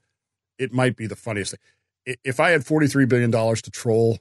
[0.57, 1.51] It might be the funniest
[2.05, 2.17] thing.
[2.23, 4.19] If I had forty three billion dollars to troll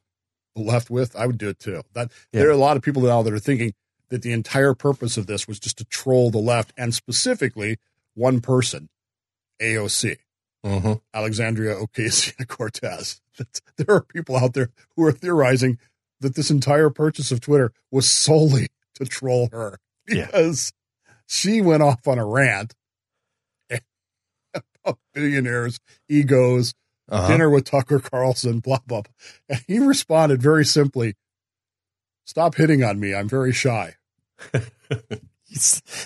[0.56, 1.82] the left with, I would do it too.
[1.92, 2.40] That Yeah.
[2.40, 3.72] there are a lot of people now that are thinking
[4.08, 7.78] that the entire purpose of this was just to troll the left and specifically
[8.14, 8.88] one person,
[9.62, 10.16] AOC.
[10.64, 13.20] Hmm Alexandria Ocasio Cortez.
[13.76, 15.78] There are people out there who are theorizing
[16.20, 20.26] that this entire purchase of Twitter was solely to troll her Yeah.
[20.26, 20.72] because
[21.26, 22.74] she went off on a rant
[24.84, 26.74] about billionaires, egos,
[27.08, 27.28] Uh-huh.
[27.28, 29.12] dinner with Tucker Carlson, blah, blah, blah.
[29.48, 31.14] And he responded very simply
[32.26, 33.14] Stop hitting on me.
[33.14, 33.94] I'm very shy.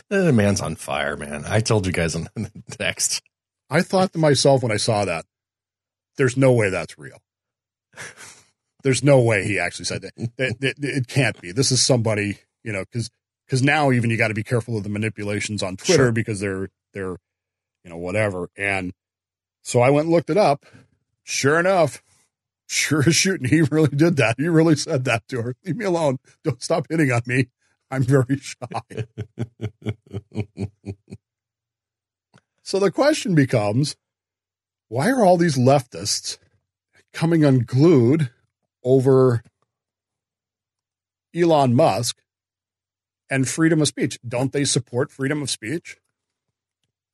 [0.09, 1.45] The man's on fire, man.
[1.47, 3.21] I told you guys on the text.
[3.75, 5.25] I thought to myself when I saw that,
[6.17, 7.19] there's no way that's real.
[8.83, 10.13] There's no way he actually said that.
[10.37, 11.53] That- that- it can't be.
[11.53, 13.11] This is somebody, you know, because
[13.47, 16.13] because now even you got to be careful of the manipulations on Twitter Sure.
[16.13, 17.17] because they're they're
[17.83, 18.49] you know whatever.
[18.57, 18.93] And
[19.63, 20.65] so I went and looked it up.
[21.25, 22.03] Sure enough,
[22.69, 24.37] sure as shooting, he really did that.
[24.39, 25.57] He really said that to her.
[25.65, 26.19] Leave me alone.
[26.45, 27.49] Don't stop hitting on me.
[27.91, 29.07] I'm very shy.
[32.75, 33.95] So the question becomes
[34.89, 36.39] why are all these leftists
[37.13, 38.31] coming unglued
[38.83, 39.45] over
[41.33, 42.17] Elon Musk
[43.31, 44.19] and freedom of speech?
[44.27, 45.99] Don't they support freedom of speech?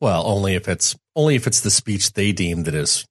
[0.01, 3.07] Well, only if it's only if it's the speech they deem that is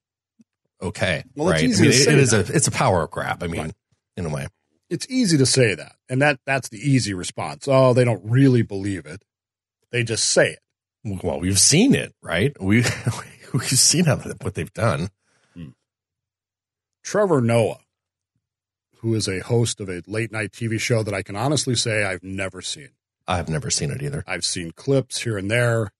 [0.82, 1.26] okay.
[1.36, 1.70] Well, it's right?
[1.70, 3.44] easy I mean, to it- say it is a it's a power grab.
[3.44, 3.74] I mean,
[4.18, 4.48] in a way.
[4.90, 5.98] It's easy to say that.
[6.10, 7.68] And that that's the easy response.
[7.68, 9.22] Oh, they don't really believe it.
[9.92, 10.60] They just say it.
[11.04, 12.56] Well, we've seen it, right?
[12.62, 12.84] We
[13.54, 15.10] we've seen how, what they've done.
[15.54, 15.70] Hmm.
[17.04, 17.80] Trevor Noah,
[18.98, 22.04] who is a host of a late night TV show that I can honestly say
[22.04, 22.90] I've never seen.
[23.28, 24.24] I've never seen it either.
[24.28, 25.92] I've seen clips here and there.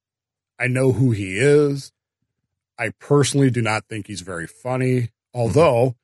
[0.58, 1.92] I know who he is.
[2.78, 5.96] I personally do not think he's very funny, although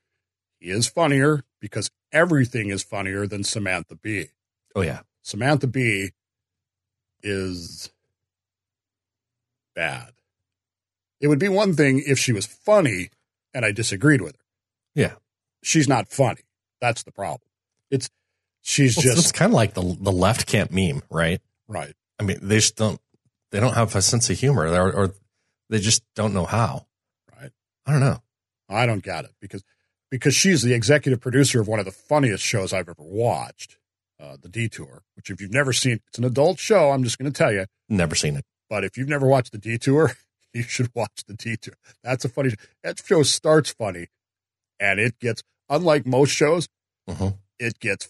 [0.60, 4.27] he is funnier because everything is funnier than Samantha Bee.
[4.75, 5.01] Oh yeah.
[5.21, 6.12] Samantha Bee
[7.23, 7.89] is
[9.75, 10.11] bad.
[11.21, 13.09] It would be one thing if she was funny
[13.53, 14.41] and I disagreed with her.
[14.95, 15.13] Yeah.
[15.63, 16.41] She's not funny.
[16.81, 17.49] That's the problem.
[17.89, 18.09] It's
[18.61, 21.41] she's Well, just it's kind of like the the left can't meme, right?
[21.67, 21.93] right.
[22.19, 22.99] I mean, they just don't
[23.51, 25.13] they don't have a sense of humor, or, or
[25.69, 26.85] they just don't know how.
[27.39, 27.51] Right.
[27.85, 28.21] I don't know.
[28.69, 29.63] I don't get it because
[30.11, 33.77] because she's the executive producer of one of the funniest shows I've ever watched,
[34.19, 35.03] uh, The Detour.
[35.15, 36.91] Which, if you've never seen, it's an adult show.
[36.91, 37.65] I'm just going to tell you.
[37.89, 38.45] Never seen it.
[38.69, 40.13] But if you've never watched The Detour,
[40.54, 41.75] you should watch The Detour.
[42.04, 42.54] That's a funny.
[42.84, 44.08] That show starts funny,
[44.80, 46.67] and it gets unlike most shows.
[47.10, 47.38] Mhm.
[47.60, 48.08] It gets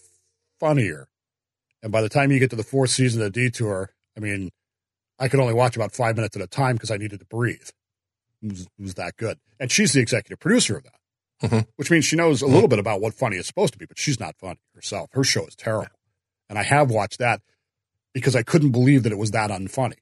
[0.58, 1.08] funnier,
[1.82, 4.50] and by the time you get to the fourth season of The Detour, I mean,
[5.18, 7.68] I could only watch about five minutes at a time because I needed to breathe.
[8.42, 10.92] It was, it was that good, and she's the executive producer of that
[11.42, 11.66] Mhm.
[11.76, 13.98] which means she knows a little bit about what funny is supposed to be, but
[13.98, 15.10] she's not funny herself.
[15.12, 15.90] Her show is terrible.
[16.48, 17.42] And I have watched that
[18.14, 19.98] because I couldn't believe that it was that unfunny.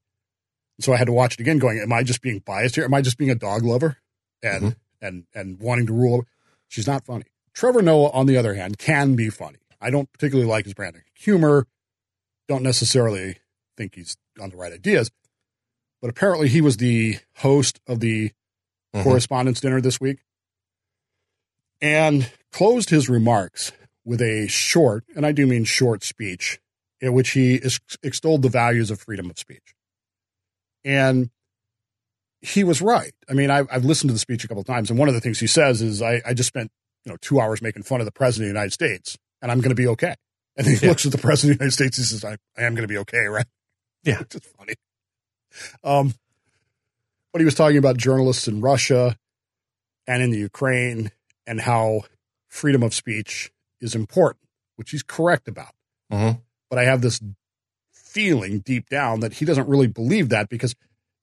[0.80, 2.84] So I had to watch it again going, am I just being biased here?
[2.84, 3.98] Am I just being a dog lover
[4.42, 6.24] and, and, and wanting to rule?
[6.68, 7.24] She's not funny.
[7.52, 9.58] Trevor Noah, on the other hand, can be funny.
[9.80, 11.66] I don't particularly like his brand of humor.
[12.48, 13.36] Don't necessarily
[13.76, 15.10] think he's on the right ideas,
[16.00, 18.32] but apparently he was the host of the
[18.94, 19.02] Mhm.
[19.02, 20.18] correspondence dinner this week
[21.80, 23.72] and closed his remarks
[24.04, 26.60] with a short, and I do mean short speech,
[27.00, 29.73] in which he ex- extolled the values of freedom of speech.
[30.84, 31.30] And
[32.40, 33.12] he was right.
[33.28, 35.14] I mean, I've, I've listened to the speech a couple of times, and one of
[35.14, 36.70] the things he says is, I, I just spent
[37.04, 39.58] you know two hours making fun of the president of the United States, and I'm
[39.60, 40.14] going to be okay.
[40.56, 40.90] And he Yeah.
[40.90, 42.92] looks at the president of the United States and says, I, I am going to
[42.92, 43.46] be okay, right?
[44.04, 44.18] Yeah.
[44.20, 44.74] Which is funny.
[45.82, 46.14] Um,
[47.32, 49.16] but he was talking about journalists in Russia
[50.06, 51.10] and in the Ukraine
[51.46, 52.02] and how
[52.46, 54.44] freedom of speech is important,
[54.76, 55.74] which he's correct about.
[56.12, 56.40] Mhm.
[56.70, 57.20] But I have this
[58.14, 60.74] feeling deep down that he doesn't really believe that because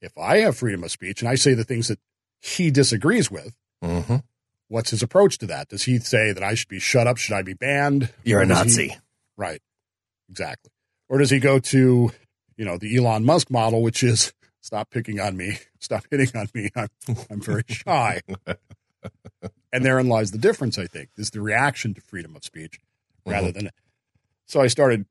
[0.01, 1.99] if I have freedom of speech and I say the things that
[2.41, 4.17] he disagrees with, hmm
[4.67, 5.67] what's his approach to that?
[5.67, 7.17] Does he say that I should be shut up?
[7.17, 8.09] Should I be banned?
[8.23, 8.97] You're a does he- Nazi.
[9.35, 9.61] Right.
[10.29, 10.71] Exactly.
[11.09, 12.11] Or does he go to,
[12.55, 16.47] you know, the Elon Musk model, which is stop picking on me, stop hitting on
[16.53, 16.69] me.
[16.73, 16.87] I'm,
[17.29, 18.21] I'm very shy.
[19.73, 22.79] and therein lies the difference, I think, is the reaction to freedom of speech
[23.25, 23.71] rather than.
[24.45, 25.05] So I started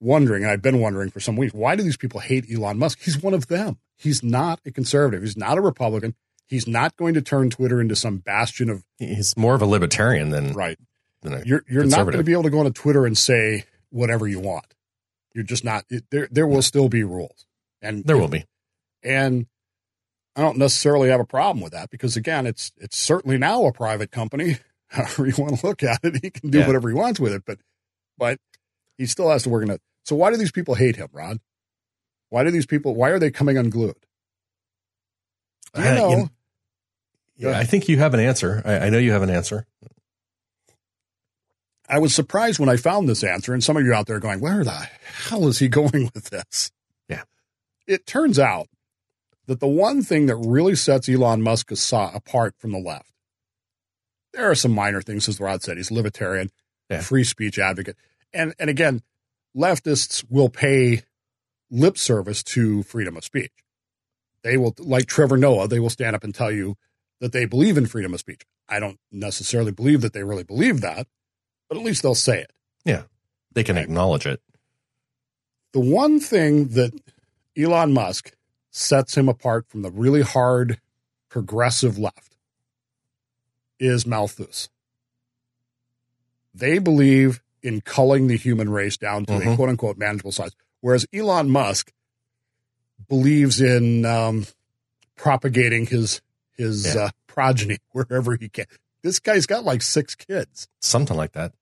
[0.00, 3.00] wondering, and I've been wondering for some weeks, why do these people hate Elon Musk?
[3.02, 3.78] He's one of them.
[3.96, 5.22] He's not a conservative.
[5.22, 6.14] He's not a Republican.
[6.46, 10.30] He's not going to turn Twitter into some bastion of He's more of a libertarian
[10.30, 10.78] than right.
[11.22, 13.64] than a You're you're not going to be able to go on Twitter and say
[13.90, 14.74] whatever you want.
[15.34, 15.84] You're just not.
[15.90, 17.46] It, there there will still be rules,
[17.82, 18.44] and There will be.
[19.02, 19.46] And
[20.36, 23.72] I don't necessarily have a problem with that because again, it's it's certainly now a
[23.72, 24.58] private company.
[24.88, 26.66] However you want to look at it, he can do Yeah.
[26.66, 27.42] whatever he wants with it.
[27.44, 27.58] But
[28.16, 28.38] but
[28.98, 29.80] he still has to work in it.
[30.04, 31.38] So why do these people hate him, Rod?
[32.28, 32.94] Why do these people?
[32.94, 33.94] Why are they coming unglued?
[35.74, 36.10] Do you Uh, know?
[36.10, 36.30] you know-
[37.36, 38.60] Yeah, I think you have an answer.
[38.64, 39.64] I, I know you have an answer.
[41.88, 44.20] I was surprised when I found this answer, and some of you out there are
[44.20, 44.88] going, "Where the
[45.28, 46.70] hell is he going with this?"
[47.08, 47.22] Yeah.
[47.86, 48.68] It turns out
[49.46, 53.12] that the one thing that really sets Elon Musk apart from the left,
[54.34, 55.78] there are some minor things, as Rod said.
[55.78, 56.50] He's libertarian,
[56.90, 57.00] Yeah.
[57.00, 57.96] free speech advocate,
[58.32, 59.02] and and again,
[59.56, 61.02] leftists will pay
[61.70, 63.52] lip service to freedom of speech.
[64.42, 66.76] They will, like Trevor Noah, they will stand up and tell you
[67.20, 68.42] that they believe in freedom of speech.
[68.68, 71.06] I don't necessarily believe that they really believe that,
[71.68, 72.52] but at least they'll say it.
[72.84, 73.02] Yeah,
[73.52, 74.40] they can acknowledge it.
[75.72, 76.92] The one thing that
[77.56, 78.32] Elon Musk
[78.70, 80.80] sets him apart from the really hard
[81.28, 82.36] progressive left
[83.78, 84.68] is Malthus.
[86.54, 89.56] They believe in culling the human race down to a Mhm.
[89.56, 91.92] quote unquote manageable size, whereas Elon Musk
[93.08, 94.46] believes in um,
[95.16, 96.20] propagating his
[96.56, 97.02] his Yeah.
[97.04, 98.66] uh, progeny wherever he can.
[99.02, 101.52] This guy's got like six kids Something like that.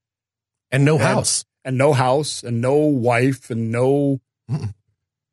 [0.70, 1.44] And no And- house.
[1.64, 4.20] and no house and no wife and no
[4.50, 4.72] Mm-mm.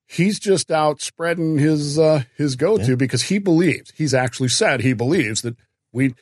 [0.07, 2.95] he's just out spreading his uh his go-to Yeah.
[2.95, 5.55] because he believes he's actually said he believes that
[5.91, 6.15] we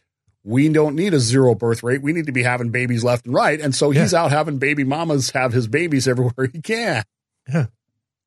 [0.44, 2.02] we don't need a zero birth rate.
[2.02, 3.60] We need to be having babies left and right.
[3.60, 7.04] And so he's out having baby mamas have his babies everywhere he can.
[7.48, 7.66] Yeah.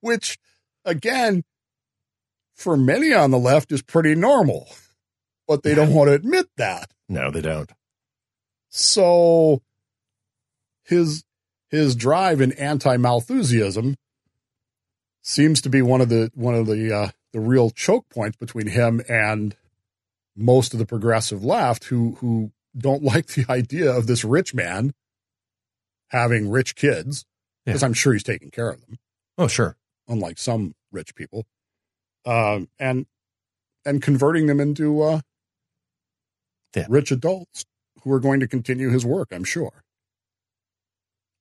[0.01, 0.39] which
[0.85, 1.43] again
[2.55, 4.69] for many on the left is pretty normal
[5.47, 6.91] but they don't want to admit that.
[7.09, 7.71] No, they don't.
[8.69, 9.61] so
[10.85, 11.25] his
[11.69, 13.97] his drive in anti-Malthusianism
[15.23, 18.67] seems to be one of the one of the uh, the real choke points between
[18.69, 19.57] him and
[20.37, 24.93] most of the progressive left who who don't like the idea of this rich man
[26.09, 27.25] having rich kids
[27.65, 27.87] because Yeah.
[27.87, 28.99] I'm sure he's taking care of them,
[29.39, 29.77] Oh, sure.
[30.09, 31.47] unlike some rich people,
[32.27, 33.07] um, and
[33.87, 35.21] and converting them into uh,
[36.75, 36.87] Yeah.
[36.89, 37.65] rich adults
[38.03, 39.29] who are going to continue his work.
[39.33, 39.83] I'm sure,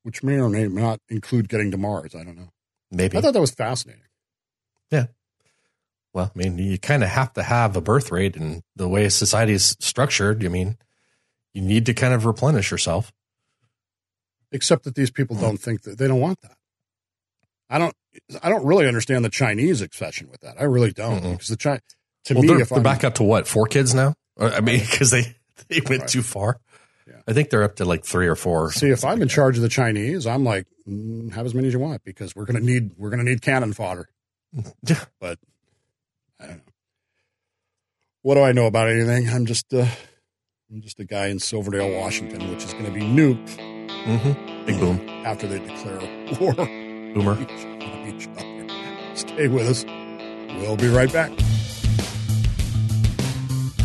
[0.02, 2.14] which may or may not include getting to Mars.
[2.14, 2.50] I don't know.
[2.90, 3.16] Maybe.
[3.18, 4.02] I thought that was fascinating.
[6.14, 9.08] Well, I mean, you kind of have to have a birth rate, and the way
[9.10, 10.78] society is structured, I mean,
[11.52, 13.12] you need to kind of replenish yourself.
[14.52, 16.56] except that these people don't think that they don't want that.
[17.68, 17.94] I don't.
[18.42, 20.54] I don't really understand the Chinese obsession with that.
[20.60, 21.32] I really don't Mm-mm.
[21.32, 21.80] because the Chi-
[22.26, 24.14] to well, me, they're, if they're I'm back up to what four kids now?
[24.38, 25.34] I mean, because they
[25.68, 26.08] they went Right.
[26.08, 26.60] too far.
[27.08, 27.14] Yeah.
[27.26, 28.70] I think they're up to like three or four.
[28.70, 31.72] see if I'm in charge of the Chinese, I'm like mm, have as many as
[31.74, 34.08] you want because we're gonna need we're gonna need cannon fodder.
[34.86, 35.04] Yeah.
[35.20, 35.53] But I don't know.
[38.24, 39.28] What do I know about anything?
[39.28, 39.84] I'm just uh,
[40.70, 43.58] I'm just a guy in Silverdale, Washington, which is going to be nuked
[44.04, 44.64] Mm-hmm.
[44.64, 45.98] Big boom, after they declare
[46.40, 46.54] war.
[46.54, 47.38] boomer.
[47.42, 49.14] each, on each other.
[49.14, 49.84] Stay with us.
[50.58, 51.32] We'll be right back.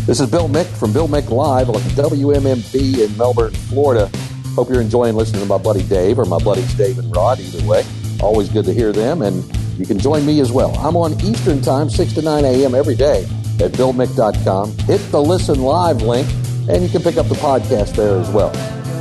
[0.05, 4.09] This is Bill Mick from Bill Mick Live on WMMB in Melbourne, Florida.
[4.55, 7.67] Hope you're enjoying listening to my buddy Dave or my buddies Dave and Rod, either
[7.67, 7.83] way.
[8.21, 9.43] Always good to hear them, and
[9.77, 10.73] you can join me as well.
[10.77, 12.73] I'm on Eastern Time, 6 to 9 a.m.
[12.73, 13.27] every day
[13.61, 14.77] at BillMick.com.
[14.79, 16.27] Hit the Listen Live link,
[16.69, 18.53] and you can pick up the podcast there as well.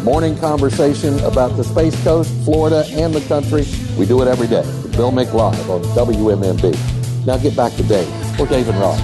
[0.02, 3.66] Morning conversation about the Space Coast, Florida, and the country.
[3.98, 4.62] We do it every day.
[4.96, 7.26] Bill Mick Live on WMMB.
[7.26, 8.98] Now get back to Dave or Dave and Rob.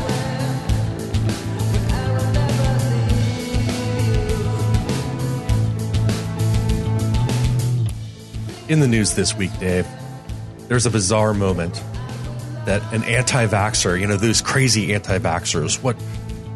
[8.67, 9.87] In the news this week, Dave,
[10.69, 11.83] there's a bizarre moment
[12.67, 15.97] that an anti-vaxxer, you know, those crazy anti-vaxxers, what,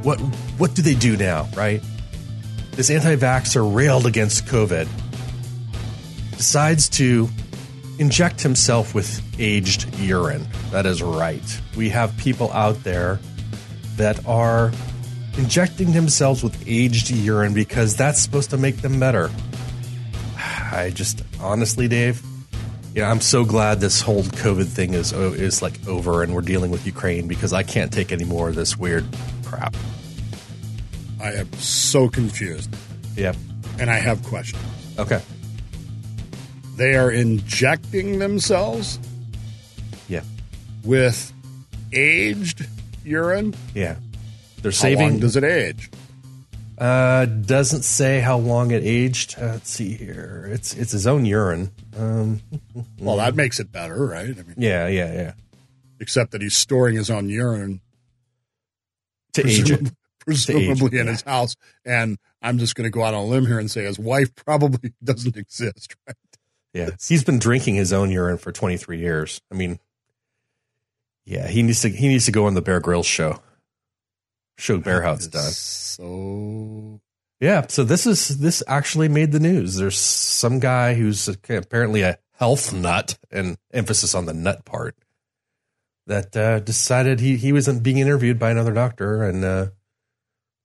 [0.02, 0.18] what,
[0.58, 1.82] what do they do now, right?
[2.72, 4.88] This anti-vaxxer railed against COVID,
[6.32, 7.28] decides to
[7.98, 10.46] inject himself with aged urine.
[10.70, 11.60] That is right.
[11.76, 13.18] We have people out there
[13.96, 14.72] that are
[15.36, 19.30] injecting themselves with aged urine because that's supposed to make them better.
[20.36, 22.22] I just honestly, Dave,
[22.94, 26.70] yeah, I'm so glad this whole COVID thing is is like over and we're dealing
[26.70, 29.04] with Ukraine because I can't take any more of this weird
[29.44, 29.76] crap.
[31.20, 32.70] I am so confused
[33.16, 33.36] Yep.
[33.78, 34.62] and I have questions.
[34.98, 35.20] Okay.
[36.76, 38.98] They are injecting themselves
[40.08, 40.22] Yeah.
[40.84, 41.32] with
[41.92, 42.66] aged
[43.04, 43.54] urine.
[43.74, 43.96] Yeah.
[44.62, 45.18] They're How long saving.
[45.20, 45.90] does it age?
[46.78, 49.36] Uh, doesn't say how long it aged.
[49.38, 50.48] Uh, let's see here.
[50.52, 51.72] It's it's his own urine.
[51.96, 52.40] Um,
[53.00, 54.28] Well, that makes it better, right?
[54.30, 55.32] I mean, yeah, yeah, yeah.
[56.00, 57.80] except that he's storing his own urine,
[59.34, 59.80] To age it.
[59.80, 61.12] presumably, presumably it, in yeah.
[61.12, 61.56] his house.
[61.84, 64.34] And I'm just going to go out on a limb here and say his wife
[64.44, 66.16] probably doesn't exist, right?
[66.74, 69.40] Yeah, he's been drinking his own urine for 23 years.
[69.50, 69.78] I mean,
[71.24, 73.40] yeah, he needs to he needs to go on the Bear Grylls show.
[74.58, 75.50] Show Bear how it's done.
[75.52, 77.00] So
[77.40, 79.76] Yeah, so this is this actually made the news.
[79.76, 84.96] There's some guy who's apparently a health nut, and emphasis on the nut part,
[86.06, 89.66] that uh, decided he he wasn't being interviewed by another doctor, and uh,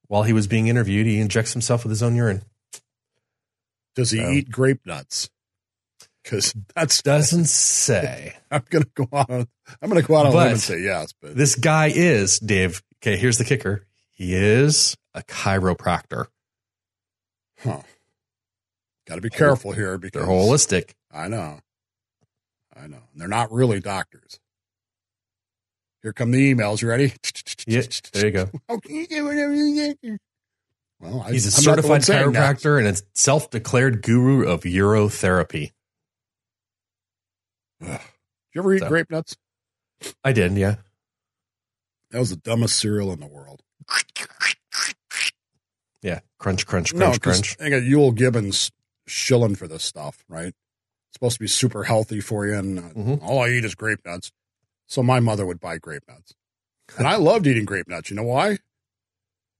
[0.07, 2.41] while he was being interviewed, he injects himself with his own urine.
[3.95, 5.29] does he So- eat grape nuts?
[6.23, 8.33] Because that's Doesn't say.
[8.49, 9.45] I'm going to go on.
[9.81, 12.39] I'm going to go out on a limb and say yes, but This guy is
[12.39, 12.81] Dave.
[13.03, 13.85] Okay, here's the kicker.
[14.11, 16.27] He is a chiropractor.
[17.59, 17.81] huh.
[19.05, 20.91] Got to be careful here because They're holistic.
[21.11, 21.59] I know.
[22.73, 22.99] I know.
[23.11, 24.39] And they're not really doctors.
[26.01, 26.81] Here come the emails.
[26.81, 27.11] You ready?
[27.67, 27.81] Yeah,
[28.13, 28.49] there you go.
[28.69, 30.19] How can you do it?
[31.01, 32.57] Well, I, He's a I'm not the one certified saying that.
[32.57, 35.71] chiropractor and a self-declared guru of urotherapy.
[37.81, 37.99] Did
[38.55, 39.35] you ever eat So- grape nuts?
[40.23, 40.75] I did, yeah.
[42.13, 43.63] That was the dumbest cereal in the world.
[46.03, 46.19] Yeah.
[46.37, 47.57] Crunch, crunch, No, crunch.
[47.59, 48.71] I got Euell Gibbons
[49.07, 50.49] shilling for this stuff, right?
[50.49, 53.19] It's supposed to be super healthy for you, and uh, Mhm.
[53.23, 54.31] all I eat is grape nuts.
[54.85, 56.33] So my mother would buy grape nuts,
[56.97, 58.09] and I loved eating grape nuts.
[58.11, 58.59] You know why?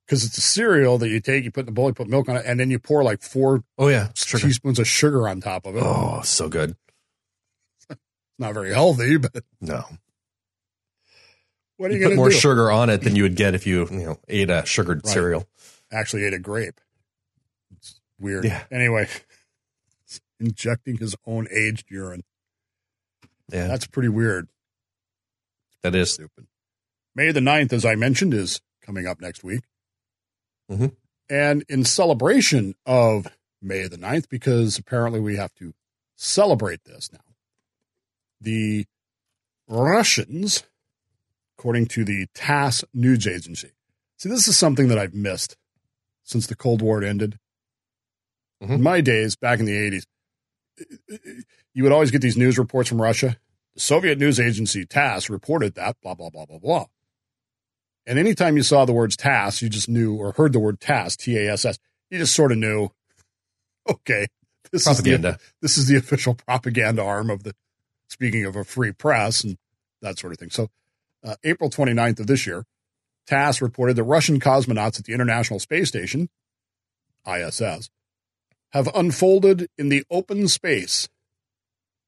[0.06, 2.30] Because it's a cereal that you take, you put in the bowl, you put milk
[2.30, 4.10] on it, and then you pour like four Oh, yeah.
[4.14, 4.44] Sugar.
[4.48, 5.82] teaspoons of sugar on top of it.
[5.84, 6.76] Oh, so good.
[7.90, 7.98] It's
[8.38, 9.86] not very healthy, but No.
[11.84, 12.36] What are you, You put more do?
[12.36, 15.14] sugar on it than you would get if you, you know, ate a sugared Right.
[15.14, 15.48] cereal.
[15.92, 16.80] Actually, ate a grape.
[17.78, 18.46] It's weird.
[18.46, 18.64] Yeah.
[18.72, 19.08] Anyway,
[20.40, 22.24] injecting his own aged urine.
[23.52, 23.68] Yeah.
[23.68, 24.48] That's pretty weird.
[25.82, 26.14] that is.
[26.14, 26.48] Stupid.
[27.14, 29.64] May the 9th, as I mentioned, is coming up next week.
[30.72, 30.96] Mhm.
[31.30, 33.28] And in celebration of
[33.62, 35.74] May the 9th, because apparently we have to
[36.16, 37.20] celebrate this now.
[38.42, 38.86] the
[39.70, 40.64] Russians,
[41.58, 43.72] according to the TASS news agency.
[44.18, 45.58] See, this is something that I've missed
[46.24, 47.40] since the Cold War ended.
[48.62, 48.74] Mm-hmm.
[48.74, 50.06] In my days, back in the 80s,
[51.74, 53.38] you would always get these news reports from Russia.
[53.76, 56.86] The Soviet news agency TASS reported that, blah, blah, blah, blah, blah.
[58.06, 61.16] And anytime you saw the words TASS, you just knew, or heard the word TASS,
[61.16, 61.80] T A S S,
[62.10, 62.90] you just sort of knew,
[63.90, 64.28] okay,
[64.72, 65.30] this Propaganda.
[65.30, 67.54] is the this is the official propaganda arm of the
[68.08, 69.58] speaking of a free press and
[70.02, 70.50] that sort of thing.
[70.50, 70.70] So,
[71.24, 72.66] uh, April 29th of this year,
[73.28, 76.30] TASS reported that Russian cosmonauts at the International Space Station,
[77.26, 77.90] ISS,
[78.72, 81.08] have unfolded in the open space,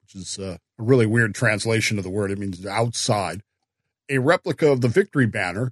[0.02, 2.32] which is uh, a really weird translation of the word.
[2.32, 3.42] It means outside,
[4.10, 5.72] a replica of the victory banner,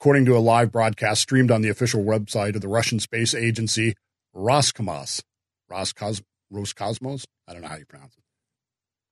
[0.00, 3.94] according to a live broadcast streamed on the official website of the Russian space agency
[4.34, 5.22] Roscosmos.
[5.68, 7.24] Roscos- Roscosmos?
[7.46, 8.22] I don't know how you pronounce it.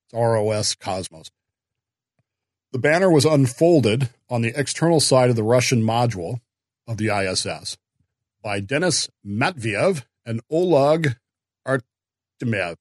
[0.07, 1.31] It's R O S Cosmos.
[2.73, 6.41] The banner was unfolded on the external side of the Russian module
[6.87, 7.79] of the ISS
[8.43, 11.16] by Denis Matviev and Oleg
[11.66, 12.77] Artemyev,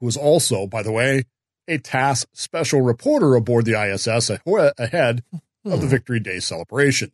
[0.00, 1.24] who was also, by the way,
[1.68, 5.22] a TASS special reporter aboard the ISS ahe- ahead
[5.64, 5.88] of the hmm.
[5.88, 7.12] Victory Day celebrations.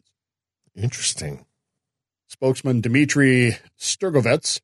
[0.75, 1.45] Interesting.
[2.29, 4.61] Spokesman Dmitry Strugovets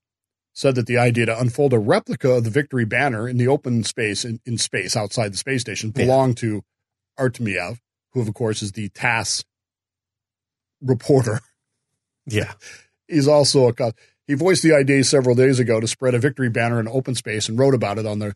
[0.53, 3.85] said that the idea to unfold a replica of the victory banner in the open
[3.85, 6.62] space in, in space outside the space station belonged to
[7.19, 7.79] Artemyev,
[8.12, 9.45] who of course is the TASS
[10.81, 11.41] reporter.
[12.27, 12.53] Yeah.
[13.09, 13.93] He's also a
[14.27, 17.49] he voiced the idea several days ago to spread a victory banner in open space
[17.49, 18.35] and wrote about it on the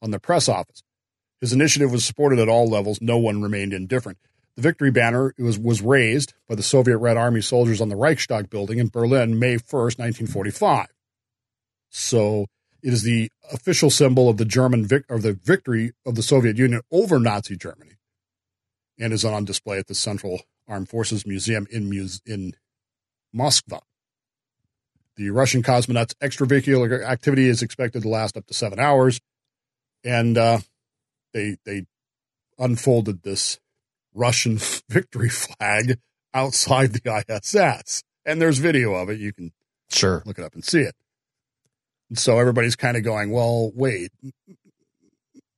[0.00, 0.82] on the press office.
[1.40, 3.00] His initiative was supported at all levels.
[3.00, 4.18] No one remained indifferent.
[4.54, 8.50] The victory banner was, was raised by the Soviet Red Army soldiers on the Reichstag
[8.50, 10.88] building in Berlin, May 1st, 1945.
[11.88, 12.46] So
[12.82, 16.58] it is the official symbol of the German vic- or the victory of the Soviet
[16.58, 17.92] Union over Nazi Germany,
[18.98, 22.54] and is on display at the Central Armed Forces Museum in Muse- in
[23.32, 23.80] Moscow.
[25.16, 29.20] The Russian cosmonauts' extravehicular activity is expected to last up to seven hours,
[30.04, 30.60] and uh,
[31.34, 31.86] they they
[32.58, 33.58] unfolded this
[34.14, 35.98] Russian victory flag
[36.32, 39.20] outside the ISS, and there's video of it.
[39.20, 39.52] You can
[39.90, 40.94] sure look it up and see it.
[42.08, 44.12] And so everybody's kind of going, "Well, wait,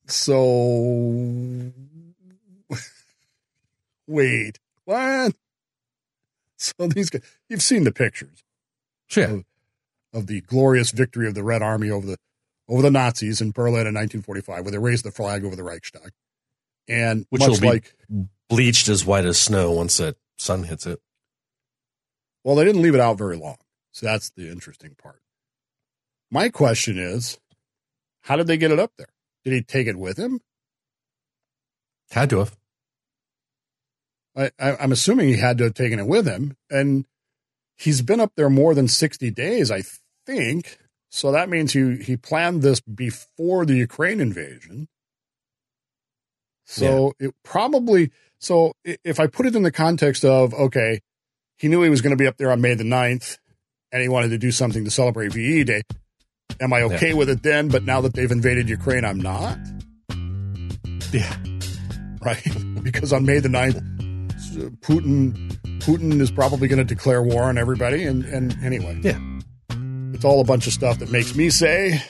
[0.07, 1.73] so
[4.07, 5.35] wait, what?"
[6.57, 8.45] So these guys, you've seen the pictures
[9.09, 9.25] sure.
[9.25, 9.45] of,
[10.13, 12.17] of the glorious victory of the Red Army over the
[12.69, 16.13] over the Nazis in Berlin in 1945, where they raised the flag over the Reichstag,
[16.89, 17.95] and Which will be like
[18.49, 21.01] bleached as white as snow once the sun hits it.
[22.45, 23.59] well, they didn't leave it out very long,
[23.93, 25.21] so that's the interesting part.
[26.31, 27.39] My question is,
[28.23, 29.09] how did they get it up there?
[29.45, 30.41] Did he take it with him?
[32.13, 32.57] Had to have.
[34.37, 37.07] I, I, I'm assuming he had to have taken it with him, and
[37.77, 39.83] he's been up there more than 60 days, I
[40.27, 40.79] think.
[41.11, 44.89] So that means he he planned this before the Ukraine invasion.
[46.67, 51.01] So it probably so if I put it in the context of okay,
[51.57, 53.39] he knew he was going to be up there on May the 9th
[53.93, 55.83] and he wanted to do something to celebrate VE Day.
[56.61, 57.15] Am I okay Yeah.
[57.15, 57.69] with it then?
[57.69, 59.57] But now that they've invaded Ukraine, I'm not.
[61.13, 61.37] Yeah.
[62.23, 62.43] Right?
[62.83, 63.94] because on May the 9th,
[64.53, 65.35] Uh, Putin
[65.81, 68.05] Putin is probably going to declare war on everybody.
[68.05, 69.19] And, and anyway, Yeah.
[70.15, 72.01] it's all a bunch of stuff that makes me say,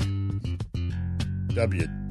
[1.55, 2.04] WTF?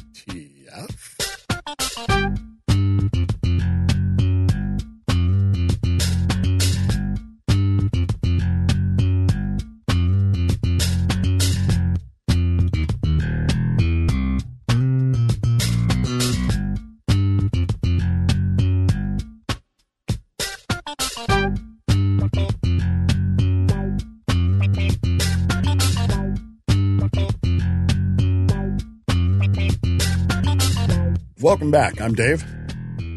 [31.63, 32.01] Welcome back.
[32.01, 32.43] I'm Dave.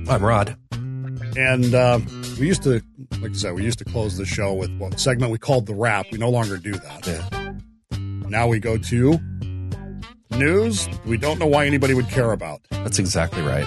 [0.08, 0.56] I'm Rod.
[1.36, 1.98] And uh,
[2.38, 2.80] we used to,
[3.20, 5.74] like I said, we used to close the show with what segment we called the
[5.74, 6.06] wrap.
[6.12, 7.04] We no longer do that.
[7.08, 7.98] Yeah.
[8.28, 9.18] Now we go to
[10.30, 12.60] news we don't know why anybody would care about.
[12.70, 13.66] That's exactly right.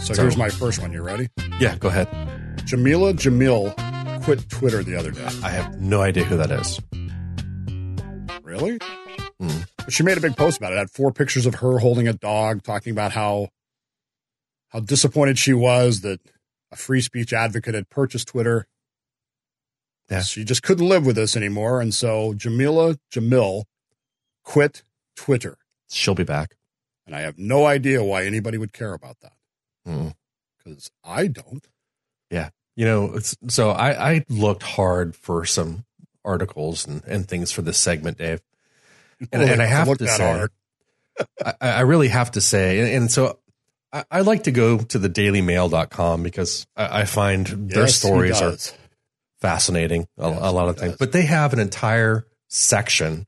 [0.00, 0.90] So, So- here's my first one.
[0.90, 1.28] You ready?
[1.60, 2.08] Yeah, go ahead.
[2.64, 3.74] Jamila Jamil
[4.24, 5.28] quit Twitter the other day.
[5.42, 6.80] I have no idea who that is.
[8.42, 8.78] Really?
[9.42, 9.62] Hmm.
[9.88, 10.76] She made a big post about it.
[10.76, 10.78] it.
[10.78, 13.48] Had four pictures of her holding a dog, talking about how
[14.68, 16.20] how disappointed she was that
[16.70, 18.66] a free speech advocate had purchased Twitter.
[20.08, 20.22] Yeah.
[20.22, 23.64] She just couldn't live with this anymore, and so Jamila Jamil
[24.44, 24.82] quit
[25.16, 25.58] Twitter.
[25.90, 26.54] She'll be back.
[27.06, 29.32] And I have no idea why anybody would care about that
[29.84, 30.08] Hmm.
[30.58, 31.66] because I don't.
[32.30, 32.50] Yeah.
[32.76, 35.84] You know, it's, so I, I looked hard for some
[36.24, 38.40] articles and, and things for this segment, Dave.
[39.30, 40.46] And, and I have to say.
[41.44, 43.38] I, I really have to say, and, and so
[43.92, 48.40] I, I like to go to the dailymail.com because I, I find their Yes, stories
[48.40, 48.56] are
[49.40, 50.96] fascinating, a, a lot of things.
[50.98, 53.26] But they have an entire section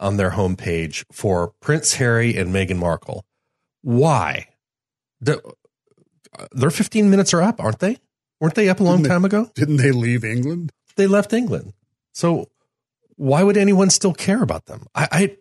[0.00, 3.24] on their homepage for Prince Harry and Meghan Markle.
[3.82, 4.48] Why?
[5.20, 5.40] The,
[6.38, 7.98] uh, their 15 minutes are up, aren't they?
[8.40, 9.50] Weren't they up a long they- time ago?
[9.54, 10.72] Didn't they leave England?
[10.96, 11.72] They left England.
[12.12, 12.48] So
[13.16, 14.86] why would anyone still care about them?
[14.94, 15.36] I, I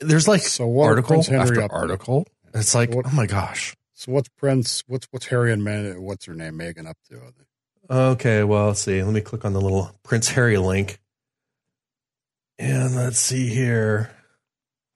[0.00, 2.26] there's like So what article after up article.
[2.52, 3.74] It's like, What- oh my gosh.
[3.94, 4.82] So what's Prince?
[4.86, 6.02] What's what's Harry and Man?
[6.02, 6.56] What's her name?
[6.56, 7.20] Megan up to?
[7.90, 9.02] Okay, well, let's see.
[9.02, 10.98] Let me click on the little Prince Harry link.
[12.58, 14.10] And let's see here.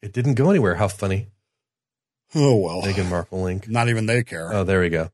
[0.03, 0.75] It didn't go anywhere.
[0.77, 1.29] How funny.
[2.35, 3.69] Oh well, Meghan Markle link.
[3.69, 4.53] not even they care.
[4.53, 5.11] Oh, there we go.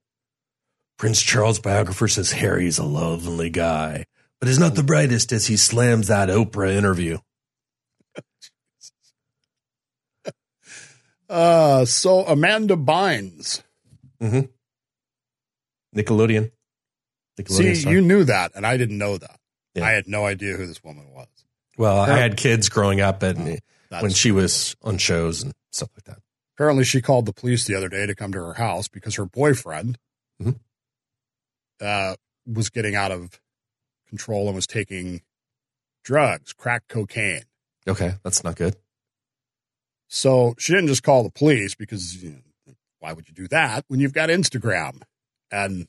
[0.98, 4.04] Prince Charles biographer says Harry's a lovely guy,
[4.44, 7.16] but is not the brightest as he slams that Oprah interview.
[11.26, 13.62] Uh, so Amanda Bynes.
[14.22, 14.40] Mm-hmm.
[15.98, 16.50] Nickelodeon.
[17.40, 17.92] Nickelodeon See, star.
[17.94, 19.40] you knew that, and I didn't know that.
[19.74, 19.86] Yeah.
[19.86, 21.26] I had no idea who this woman was.
[21.78, 23.58] well, I had kids growing up and
[23.90, 26.18] Oh, when she was on shows and stuff like that.
[26.56, 29.24] Apparently, she called the police the other day to come to her house because her
[29.24, 29.96] boyfriend
[30.42, 30.60] Mhm.
[31.80, 32.16] uh,
[32.46, 33.40] was getting out of
[34.14, 35.22] control and was taking
[36.04, 37.42] drugs, crack cocaine.
[37.88, 38.76] Okay, that's not good.
[40.08, 42.30] So she didn't just call the police because you
[42.66, 45.02] know, why would you do that when you've got Instagram
[45.50, 45.86] and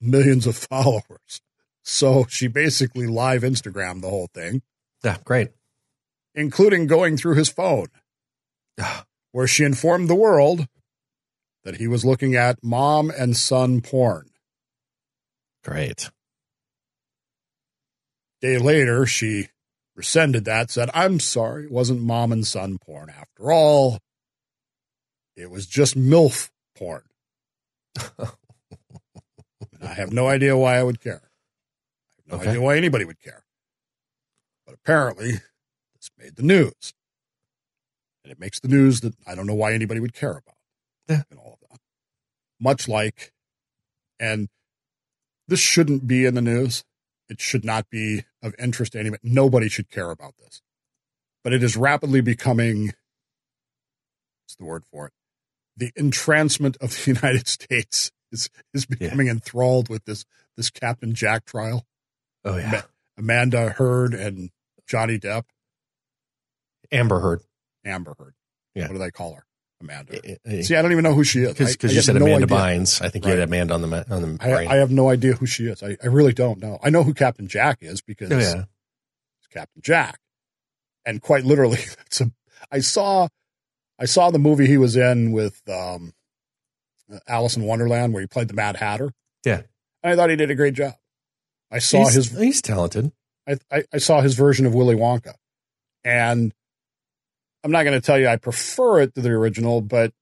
[0.00, 1.40] millions of followers?
[1.82, 4.62] So she basically live Instagram the whole thing,
[5.02, 5.48] Yeah, great.
[6.34, 7.88] including going through his phone,
[9.32, 10.66] where she informed the world
[11.64, 14.28] that he was looking at mom and son porn.
[15.64, 16.10] Great.
[18.42, 19.48] Day later, she
[19.94, 23.98] rescinded that, said, I'm sorry, it wasn't mom and son porn after all.
[25.36, 27.04] It was just MILF porn.
[28.18, 31.22] And I have no idea why I would care.
[31.30, 32.48] I have no Okay.
[32.50, 33.44] idea why anybody would care.
[34.66, 35.32] But apparently,
[35.94, 36.92] this made the news.
[38.24, 40.56] And it makes the news that I don't know why anybody would care about.
[41.08, 41.22] Yeah.
[41.30, 41.80] And all of that.
[42.60, 43.32] Much like,
[44.20, 44.48] and
[45.48, 46.84] this shouldn't be in the news.
[47.32, 49.22] It should not be of interest to anybody.
[49.24, 50.60] Nobody should care about this.
[51.42, 52.92] But it is rapidly becoming,
[54.42, 55.12] what's the word for it?
[55.74, 60.26] The entrancement of the United States is, is becoming enthralled with this,
[60.58, 61.86] this Captain Jack trial.
[62.44, 62.70] Oh yeah.
[62.70, 62.82] Ma-
[63.16, 64.50] Amanda Heard and
[64.86, 65.44] Johnny Depp,
[66.92, 67.40] Amber Heard.
[67.82, 68.34] Amber Heard.
[68.74, 68.88] Yeah.
[68.88, 69.46] What do they call her?
[69.82, 70.14] Amanda.
[70.24, 71.54] Eh, eh, See, I don't even know who she is.
[71.54, 72.56] Because you said no Amanda idea.
[72.56, 73.02] Bynes.
[73.02, 74.68] I think you had Amanda on the on the I, brain.
[74.68, 75.82] I have no idea who she is.
[75.82, 76.78] I, I really don't know.
[76.82, 78.64] I know who Captain Jack is because oh yeah.
[79.38, 80.18] it's Captain Jack.
[81.04, 82.30] And quite literally, it's a,
[82.70, 83.28] I saw,
[83.98, 86.12] I saw the movie he was in with um,
[87.26, 89.12] Alice in Wonderland where he played the Mad Hatter.
[89.44, 89.62] Yeah.
[90.02, 90.94] And I thought he did a great job.
[91.70, 93.12] I saw he's, his, he's talented.
[93.48, 95.34] I, I, I saw his version of Willy Wonka,
[96.04, 96.52] and
[97.64, 100.12] I'm not going to tell you I prefer it to the original, but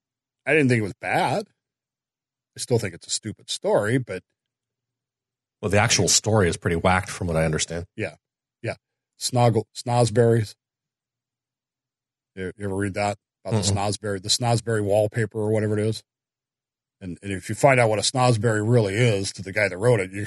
[0.46, 1.48] I didn't think it was bad.
[2.56, 4.22] I still think it's a stupid story, but
[5.62, 7.86] Well, the actual story is pretty whacked from what I understand.
[7.96, 8.16] Yeah,
[8.62, 8.74] yeah.
[9.18, 10.54] Snoggle Snosberries.
[12.34, 13.76] You, you ever read that about the Mm-mm.
[13.76, 16.02] Snosberry, the Snosberry wallpaper or whatever it is?
[17.00, 19.78] And, and if you find out what a Snosberry really is to the guy that
[19.78, 20.26] wrote it, you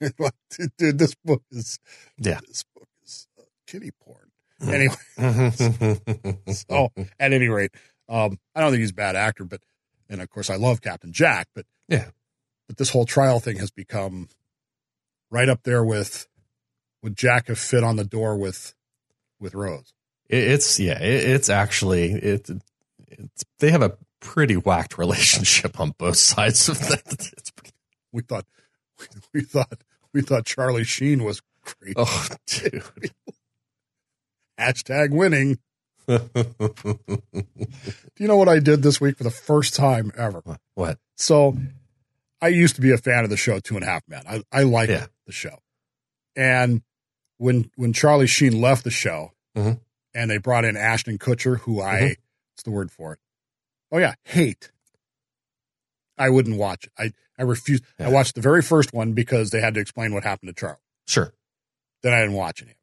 [0.78, 1.78] dude, this book is
[2.18, 2.40] Yeah.
[2.48, 4.25] this book is uh, kitty porn.
[4.66, 4.94] Anyway,
[6.52, 6.88] so
[7.20, 7.72] at any rate,
[8.08, 9.60] um, I don't think he's a bad actor, but
[10.08, 12.06] and of course I love Captain Jack, but Yeah.
[12.66, 14.28] but this whole trial thing has become
[15.30, 16.26] right up there with
[17.02, 18.74] would Jack have fit on the door with
[19.38, 19.92] with Rose?
[20.28, 20.98] It's yeah.
[21.00, 22.48] It's actually it.
[23.08, 27.04] It's they have a pretty whacked relationship on both sides of that.
[27.56, 27.72] Pretty,
[28.12, 28.46] We thought
[29.34, 29.82] we thought
[30.14, 31.94] we thought Charlie Sheen was great.
[31.98, 32.82] oh, dude.
[34.58, 35.58] Hashtag winning.
[36.08, 36.20] Do
[38.18, 40.42] you know what I did this week for the first time ever?
[40.74, 40.98] what?
[41.16, 41.56] So
[42.40, 44.22] I used to be a fan of the show Two and a Half Men.
[44.28, 45.06] I, I liked Yeah.
[45.26, 45.58] the show.
[46.36, 46.82] And
[47.38, 49.80] when when Charlie Sheen left the show Mhm.
[50.14, 52.16] and they brought in Ashton Kutcher, who I Mhm.
[52.52, 53.18] what's the word for it?
[53.90, 54.70] Oh yeah, hate.
[56.18, 56.92] I wouldn't watch it.
[56.98, 57.84] I I refused.
[57.98, 60.78] I watched the very first one because they had to explain what happened to Charlie.
[61.06, 61.34] Sure.
[62.02, 62.76] Then I didn't watch any.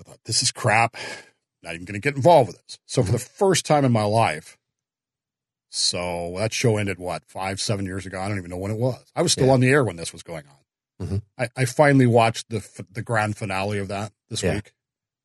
[0.00, 0.96] I thought this is crap.
[1.62, 2.78] Not even going to get involved with this.
[2.86, 4.56] So for the first time in my life,
[5.68, 8.20] So that show ended what five, seven years ago.
[8.20, 9.04] I don't even know when it was.
[9.16, 9.52] I was still Yeah.
[9.54, 11.06] on the air when this was going on.
[11.06, 11.22] Mhm.
[11.36, 14.54] I, I finally watched the f- the grand finale of that this Yeah.
[14.54, 14.72] week,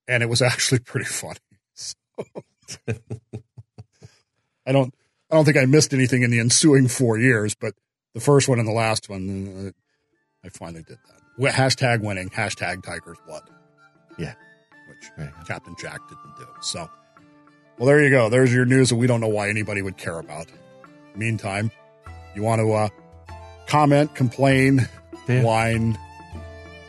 [0.08, 1.38] and it was actually pretty funny.
[1.76, 1.96] So-
[4.66, 4.94] I don't
[5.30, 7.74] I don't think I missed anything in the ensuing four years, but
[8.14, 11.54] the first one and the last one, uh, I finally did that.
[11.54, 12.30] Hashtag winning.
[12.30, 13.44] Hashtag Tiger's blood.
[14.18, 14.34] Yeah.
[15.02, 15.48] Which Right.
[15.48, 16.48] Captain Jack didn't do.
[16.62, 16.90] So,
[17.78, 18.30] well, there you go.
[18.30, 20.48] There's your news that we don't know why anybody would care about.
[21.16, 21.72] Meantime,
[22.36, 22.90] you want to uh,
[23.68, 24.88] comment, complain,
[25.28, 25.44] Yeah.
[25.44, 25.98] whine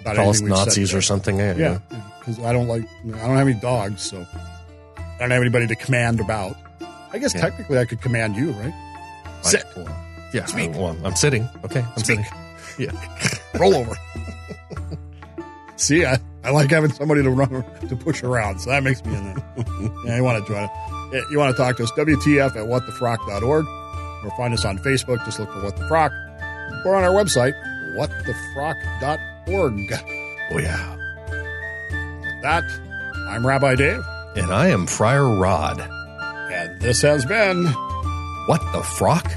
[0.03, 0.99] about Call anything said Nazis today.
[0.99, 1.39] or something.
[1.39, 1.79] Yeah,
[2.19, 2.85] because I don't like.
[3.07, 4.25] I don't have any dogs, so
[4.97, 6.57] I don't have anybody to command about.
[7.13, 7.41] I guess Yeah.
[7.43, 8.75] technically I could command you, right?
[9.43, 9.87] Sit, well,
[10.33, 10.45] yeah.
[10.47, 10.71] Speak.
[10.75, 11.49] I, well, I'm sitting.
[11.65, 11.81] Okay.
[11.81, 12.21] I'm Speak.
[12.21, 12.27] sitting.
[12.79, 12.93] Yeah.
[13.59, 13.95] roll over.
[15.77, 19.15] See, I, I like having somebody to run to push around, so that makes me
[19.17, 19.37] in there.
[20.07, 20.65] yeah, you want to join
[21.13, 21.25] it.
[21.31, 21.93] You want to talk to us?
[21.93, 23.65] WTF at whatthefrock.org
[24.25, 25.25] or find us on Facebook.
[25.25, 26.11] Just look for What the Frock
[26.85, 27.53] or on our website,
[27.97, 29.93] whatthefrock.org.
[30.53, 30.97] Oh, yeah.
[32.21, 32.65] With that,
[33.29, 34.03] I'm Rabbi Dave,
[34.37, 35.81] And I am Friar Rod.
[35.81, 37.67] and this has been
[38.47, 39.31] What the frock?